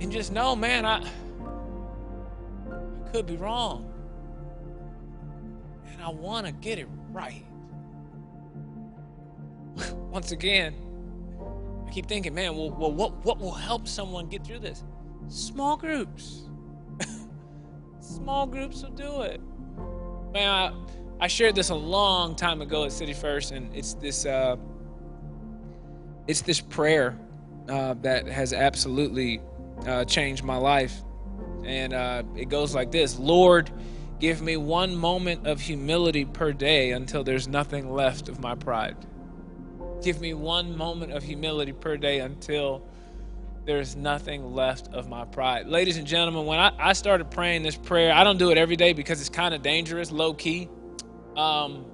and 0.00 0.10
just 0.10 0.32
know, 0.32 0.56
man, 0.56 0.84
I, 0.84 1.08
I 2.68 3.10
could 3.12 3.26
be 3.26 3.36
wrong. 3.36 3.94
And 5.92 6.02
I 6.02 6.08
want 6.08 6.46
to 6.46 6.52
get 6.52 6.80
it 6.80 6.88
right. 7.12 7.44
Once 10.10 10.32
again, 10.32 10.74
keep 11.92 12.06
thinking, 12.06 12.34
man, 12.34 12.56
well, 12.56 12.70
well 12.70 12.92
what, 12.92 13.24
what 13.24 13.38
will 13.38 13.52
help 13.52 13.86
someone 13.86 14.26
get 14.26 14.44
through 14.44 14.60
this? 14.60 14.82
Small 15.28 15.76
groups. 15.76 16.48
Small 18.00 18.46
groups 18.46 18.82
will 18.82 18.90
do 18.90 19.22
it. 19.22 19.40
Man, 20.32 20.48
I, 20.48 20.72
I 21.24 21.26
shared 21.28 21.54
this 21.54 21.68
a 21.68 21.74
long 21.74 22.34
time 22.34 22.62
ago 22.62 22.84
at 22.84 22.92
City 22.92 23.12
First, 23.12 23.52
and 23.52 23.74
it's 23.74 23.94
this 23.94 24.26
uh, 24.26 24.56
it's 26.26 26.40
this 26.40 26.60
prayer 26.60 27.18
uh, 27.68 27.94
that 28.02 28.26
has 28.26 28.52
absolutely 28.52 29.40
uh, 29.86 30.04
changed 30.04 30.42
my 30.42 30.56
life, 30.56 31.02
and 31.64 31.92
uh, 31.92 32.22
it 32.34 32.48
goes 32.48 32.74
like 32.74 32.90
this: 32.90 33.18
Lord, 33.18 33.70
give 34.18 34.40
me 34.40 34.56
one 34.56 34.96
moment 34.96 35.46
of 35.46 35.60
humility 35.60 36.24
per 36.24 36.52
day 36.52 36.92
until 36.92 37.22
there's 37.22 37.46
nothing 37.46 37.92
left 37.92 38.28
of 38.28 38.40
my 38.40 38.54
pride. 38.54 38.96
Give 40.02 40.20
me 40.20 40.34
one 40.34 40.76
moment 40.76 41.12
of 41.12 41.22
humility 41.22 41.72
per 41.72 41.96
day 41.96 42.18
until 42.20 42.82
there's 43.64 43.94
nothing 43.94 44.52
left 44.52 44.88
of 44.92 45.08
my 45.08 45.24
pride. 45.24 45.68
Ladies 45.68 45.96
and 45.96 46.06
gentlemen, 46.06 46.44
when 46.44 46.58
I, 46.58 46.72
I 46.76 46.92
started 46.92 47.30
praying 47.30 47.62
this 47.62 47.76
prayer, 47.76 48.12
I 48.12 48.24
don't 48.24 48.38
do 48.38 48.50
it 48.50 48.58
every 48.58 48.74
day 48.74 48.92
because 48.94 49.20
it's 49.20 49.30
kind 49.30 49.54
of 49.54 49.62
dangerous, 49.62 50.10
low 50.10 50.34
key. 50.34 50.68
Um, 51.36 51.84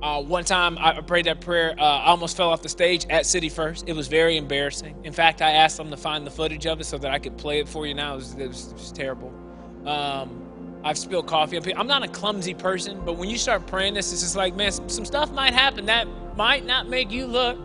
uh, 0.00 0.22
one 0.22 0.44
time 0.44 0.78
I 0.78 0.98
prayed 1.02 1.26
that 1.26 1.42
prayer, 1.42 1.74
uh, 1.78 1.82
I 1.82 2.06
almost 2.06 2.38
fell 2.38 2.48
off 2.48 2.62
the 2.62 2.70
stage 2.70 3.04
at 3.10 3.26
City 3.26 3.50
First. 3.50 3.86
It 3.86 3.94
was 3.94 4.08
very 4.08 4.38
embarrassing. 4.38 4.96
In 5.04 5.12
fact, 5.12 5.42
I 5.42 5.50
asked 5.50 5.76
them 5.76 5.90
to 5.90 5.96
find 5.96 6.26
the 6.26 6.30
footage 6.30 6.66
of 6.66 6.80
it 6.80 6.84
so 6.84 6.96
that 6.96 7.10
I 7.10 7.18
could 7.18 7.36
play 7.36 7.58
it 7.58 7.68
for 7.68 7.86
you 7.86 7.92
now. 7.92 8.14
It 8.14 8.16
was, 8.16 8.34
it 8.34 8.48
was, 8.48 8.68
it 8.68 8.74
was 8.74 8.92
terrible. 8.92 9.34
Um, 9.84 10.80
I've 10.84 10.96
spilled 10.96 11.26
coffee. 11.26 11.74
I'm 11.74 11.86
not 11.86 12.02
a 12.02 12.08
clumsy 12.08 12.54
person, 12.54 13.02
but 13.04 13.14
when 13.14 13.28
you 13.28 13.36
start 13.36 13.66
praying 13.66 13.94
this, 13.94 14.12
it's 14.12 14.22
just 14.22 14.36
like, 14.36 14.56
man, 14.56 14.72
some 14.72 15.04
stuff 15.04 15.32
might 15.32 15.52
happen 15.52 15.84
that 15.86 16.06
might 16.36 16.64
not 16.66 16.88
make 16.88 17.10
you 17.10 17.26
look 17.26 17.58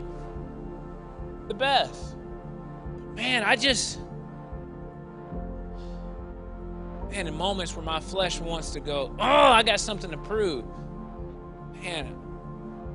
the 1.47 1.53
best. 1.53 2.15
Man, 3.15 3.43
I 3.43 3.57
just, 3.57 3.99
man, 7.12 7.27
in 7.27 7.36
moments 7.36 7.75
where 7.75 7.86
my 7.86 7.99
flesh 7.99 8.39
wants 8.39 8.71
to 8.71 8.79
go, 8.79 9.13
oh, 9.19 9.23
I 9.23 9.63
got 9.63 9.79
something 9.79 10.10
to 10.12 10.17
prove. 10.17 10.63
Man, 11.84 12.15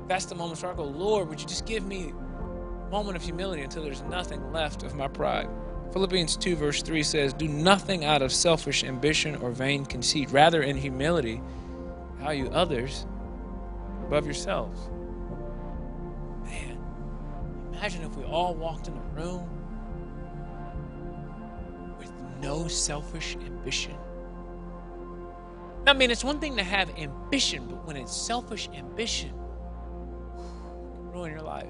that's 0.07 0.25
the 0.25 0.35
moments 0.35 0.63
where 0.63 0.71
I 0.71 0.75
go, 0.75 0.85
Lord, 0.85 1.29
would 1.29 1.39
you 1.39 1.47
just 1.47 1.65
give 1.65 1.85
me 1.85 2.13
a 2.85 2.89
moment 2.89 3.15
of 3.15 3.23
humility 3.23 3.61
until 3.61 3.83
there's 3.83 4.01
nothing 4.03 4.51
left 4.51 4.81
of 4.83 4.95
my 4.95 5.07
pride? 5.07 5.47
Philippians 5.93 6.35
2, 6.37 6.55
verse 6.55 6.81
3 6.81 7.03
says, 7.03 7.33
Do 7.33 7.47
nothing 7.47 8.03
out 8.03 8.21
of 8.21 8.31
selfish 8.31 8.83
ambition 8.83 9.35
or 9.37 9.51
vain 9.51 9.85
conceit. 9.85 10.31
Rather, 10.31 10.63
in 10.63 10.75
humility, 10.75 11.41
value 12.17 12.49
others 12.49 13.05
above 14.05 14.25
yourselves. 14.25 14.89
Imagine 17.77 18.03
if 18.03 18.15
we 18.17 18.23
all 18.23 18.55
walked 18.55 18.87
in 18.87 18.95
a 18.95 19.21
room 19.21 19.47
with 21.99 22.11
no 22.41 22.67
selfish 22.67 23.35
ambition. 23.35 23.95
I 25.85 25.93
mean, 25.93 26.09
it's 26.09 26.23
one 26.23 26.39
thing 26.39 26.57
to 26.57 26.63
have 26.63 26.89
ambition, 26.97 27.67
but 27.67 27.85
when 27.85 27.95
it's 27.95 28.15
selfish 28.15 28.67
ambition, 28.73 29.29
it 29.29 30.95
can 30.95 31.11
ruin 31.11 31.31
your 31.31 31.43
life. 31.43 31.69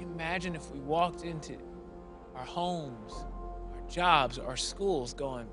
Imagine 0.00 0.56
if 0.56 0.68
we 0.72 0.80
walked 0.80 1.22
into 1.22 1.56
our 2.34 2.44
homes, 2.44 3.12
our 3.12 3.88
jobs, 3.88 4.40
our 4.40 4.56
schools 4.56 5.14
going, 5.14 5.46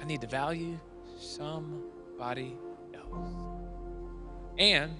I 0.00 0.04
need 0.04 0.22
to 0.22 0.26
value 0.26 0.80
somebody 1.18 2.56
else. 2.94 3.28
And 4.58 4.96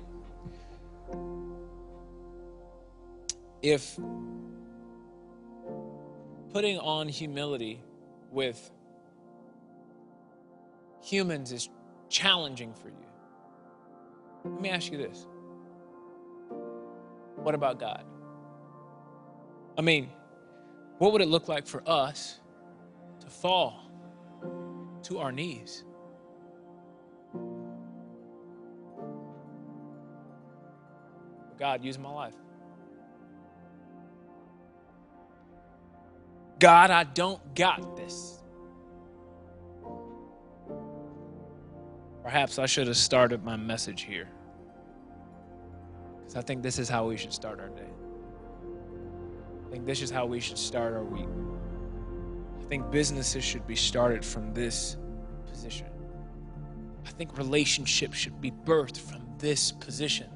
if 3.63 3.99
putting 6.53 6.79
on 6.79 7.09
humility 7.09 7.83
with 8.31 8.71
humans 11.03 11.53
is 11.53 11.69
challenging 12.09 12.73
for 12.75 12.89
you, 12.89 12.95
let 14.45 14.61
me 14.61 14.69
ask 14.69 14.91
you 14.93 14.99
this. 14.99 15.27
What 17.37 17.55
about 17.55 17.79
God? 17.79 18.05
I 19.77 19.83
mean, 19.83 20.09
what 20.99 21.13
would 21.13 21.23
it 21.23 21.29
look 21.29 21.49
like 21.49 21.67
for 21.67 21.83
us 21.89 22.41
to 23.21 23.27
fall 23.27 23.81
to 25.05 25.19
our 25.19 25.33
knees? 25.33 25.85
God, 31.59 31.85
use 31.85 31.99
my 31.99 32.11
life. 32.11 32.35
God, 36.59 36.91
I 36.91 37.05
don't 37.05 37.55
got 37.55 37.97
this. 37.97 38.43
Perhaps 42.23 42.59
I 42.59 42.67
should 42.67 42.89
have 42.89 42.97
started 42.97 43.45
my 43.45 43.57
message 43.57 44.03
here. 44.03 44.29
Because 46.19 46.37
I 46.37 46.43
think 46.43 46.63
this 46.63 46.79
is 46.79 46.89
how 46.89 47.07
we 47.07 47.17
should 47.17 47.33
start 47.33 47.61
our 47.61 47.69
day. 47.69 47.89
I 49.67 49.71
think 49.71 49.87
this 49.87 50.03
is 50.03 50.11
how 50.11 50.27
we 50.27 50.41
should 50.41 50.59
start 50.59 50.95
our 50.95 51.05
week. 51.05 51.29
I 52.61 52.65
think 52.69 52.91
businesses 52.91 53.45
should 53.45 53.67
be 53.67 53.77
started 53.77 54.25
from 54.25 54.53
this 54.53 54.97
position. 55.47 55.87
I 57.07 57.11
think 57.13 57.39
relationships 57.39 58.19
should 58.19 58.41
be 58.41 58.51
birthed 58.51 58.99
from 58.99 59.23
this 59.39 59.73
position. 59.73 60.27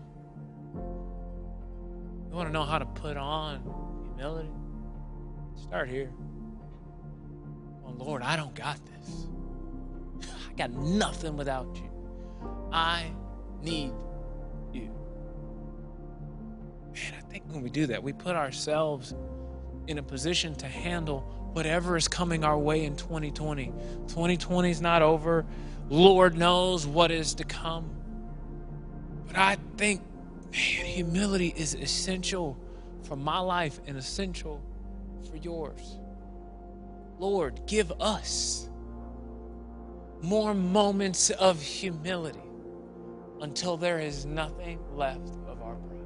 You 0.75 2.37
want 2.37 2.49
to 2.49 2.53
know 2.53 2.65
how 2.65 2.79
to 2.79 2.87
put 2.87 3.17
on 3.17 3.63
humility? 4.05 4.49
Start 5.57 5.88
here. 5.88 6.11
Oh, 7.85 7.93
Lord, 7.97 8.23
I 8.23 8.37
don't 8.37 8.55
got 8.55 8.79
this. 8.87 9.27
I 10.51 10.55
got 10.55 10.71
nothing 10.71 11.37
without 11.37 11.75
you. 11.77 11.91
I 12.73 13.11
need 13.62 13.93
you. 14.73 14.91
Man, 16.95 17.15
I 17.17 17.21
think 17.31 17.45
when 17.49 17.62
we 17.62 17.71
do 17.71 17.87
that, 17.87 18.03
we 18.03 18.12
put 18.12 18.37
ourselves 18.37 19.15
in 19.87 19.99
a 19.99 20.03
position 20.03 20.55
to 20.57 20.67
handle 20.67 21.21
whatever 21.53 21.97
is 21.97 22.09
coming 22.09 22.45
our 22.45 22.59
way 22.59 22.85
in 22.85 22.97
2020. 22.97 23.67
2020 24.09 24.71
is 24.71 24.81
not 24.81 25.03
over. 25.03 25.45
Lord 25.88 26.37
knows 26.37 26.87
what 26.87 27.11
is 27.11 27.35
to 27.35 27.45
come. 27.45 27.91
But 29.27 29.37
I 29.37 29.57
think, 29.77 30.03
man, 30.51 30.87
humility 30.87 31.53
is 31.57 31.75
essential 31.75 32.57
for 33.03 33.17
my 33.17 33.38
life 33.38 33.81
and 33.87 33.97
essential 33.97 34.62
for 35.29 35.37
yours. 35.37 35.99
Lord, 37.19 37.61
give 37.67 37.93
us 38.01 38.69
more 40.23 40.55
moments 40.55 41.31
of 41.31 41.61
humility 41.61 42.39
until 43.41 43.77
there 43.77 43.99
is 43.99 44.25
nothing 44.25 44.79
left 44.95 45.37
of 45.49 45.63
our 45.63 45.75
pride. 45.75 45.99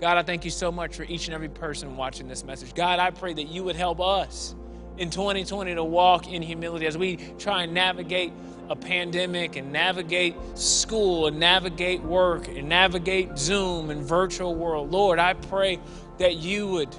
God, 0.00 0.18
I 0.18 0.22
thank 0.22 0.44
you 0.44 0.50
so 0.50 0.70
much 0.70 0.96
for 0.96 1.04
each 1.04 1.26
and 1.26 1.34
every 1.34 1.48
person 1.48 1.96
watching 1.96 2.28
this 2.28 2.44
message. 2.44 2.74
God, 2.74 2.98
I 2.98 3.10
pray 3.10 3.32
that 3.32 3.48
you 3.48 3.64
would 3.64 3.76
help 3.76 4.00
us 4.00 4.54
in 4.98 5.10
2020 5.10 5.74
to 5.74 5.84
walk 5.84 6.28
in 6.28 6.42
humility 6.42 6.86
as 6.86 6.96
we 6.96 7.16
try 7.38 7.62
and 7.64 7.72
navigate 7.72 8.32
a 8.68 8.76
pandemic 8.76 9.56
and 9.56 9.72
navigate 9.72 10.34
school 10.54 11.26
and 11.26 11.38
navigate 11.38 12.02
work 12.02 12.48
and 12.48 12.68
navigate 12.68 13.38
Zoom 13.38 13.90
and 13.90 14.02
virtual 14.02 14.54
world. 14.54 14.90
Lord, 14.90 15.18
I 15.18 15.34
pray 15.34 15.78
that 16.18 16.36
you 16.36 16.66
would 16.68 16.94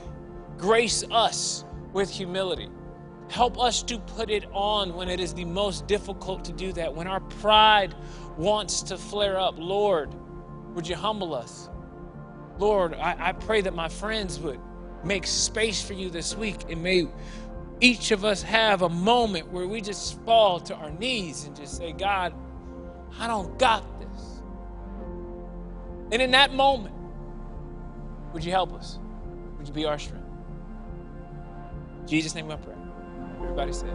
grace 0.58 1.04
us 1.12 1.66
with 1.94 2.10
humility. 2.10 2.70
Help 3.30 3.60
us 3.60 3.84
to 3.84 4.00
put 4.00 4.30
it 4.30 4.46
on 4.54 4.94
when 4.94 5.10
it 5.10 5.20
is 5.20 5.34
the 5.34 5.46
most 5.46 5.88
difficult 5.88 6.46
to 6.46 6.54
do 6.54 6.72
that, 6.74 6.94
when 6.94 7.08
our 7.08 7.20
pride 7.20 7.94
wants 8.38 8.82
to 8.84 8.98
flare 8.98 9.38
up. 9.38 9.56
Lord, 9.58 10.14
would 10.74 10.88
you 10.88 10.96
humble 10.96 11.34
us? 11.34 11.70
Lord, 12.58 12.94
I, 12.94 13.30
I 13.30 13.32
pray 13.34 13.62
that 13.62 13.74
my 13.74 13.90
friends 13.90 14.40
would 14.40 14.60
make 15.04 15.28
space 15.28 15.82
for 15.82 15.94
you 15.94 16.10
this 16.10 16.36
week 16.36 16.58
and 16.70 16.82
may 16.82 17.08
each 17.80 18.12
of 18.12 18.26
us 18.26 18.42
have 18.42 18.82
a 18.82 18.90
moment 18.90 19.52
where 19.52 19.68
we 19.68 19.82
just 19.82 20.20
fall 20.24 20.60
to 20.62 20.76
our 20.76 20.90
knees 20.90 21.46
and 21.46 21.56
just 21.56 21.78
say, 21.78 21.92
God, 21.92 22.34
I 23.20 23.28
don't 23.28 23.58
got 23.60 23.84
this. 24.00 24.42
And 26.12 26.22
in 26.22 26.32
that 26.32 26.54
moment, 26.54 26.96
would 28.34 28.44
you 28.44 28.52
help 28.52 28.74
us? 28.74 28.98
Would 29.58 29.68
you 29.68 29.74
be 29.74 29.86
our 29.86 30.00
strength? 30.00 30.17
Jesus' 32.08 32.36
name 32.36 32.50
I 32.52 32.56
pray. 32.56 32.76
Everybody 33.44 33.74
said. 33.74 33.94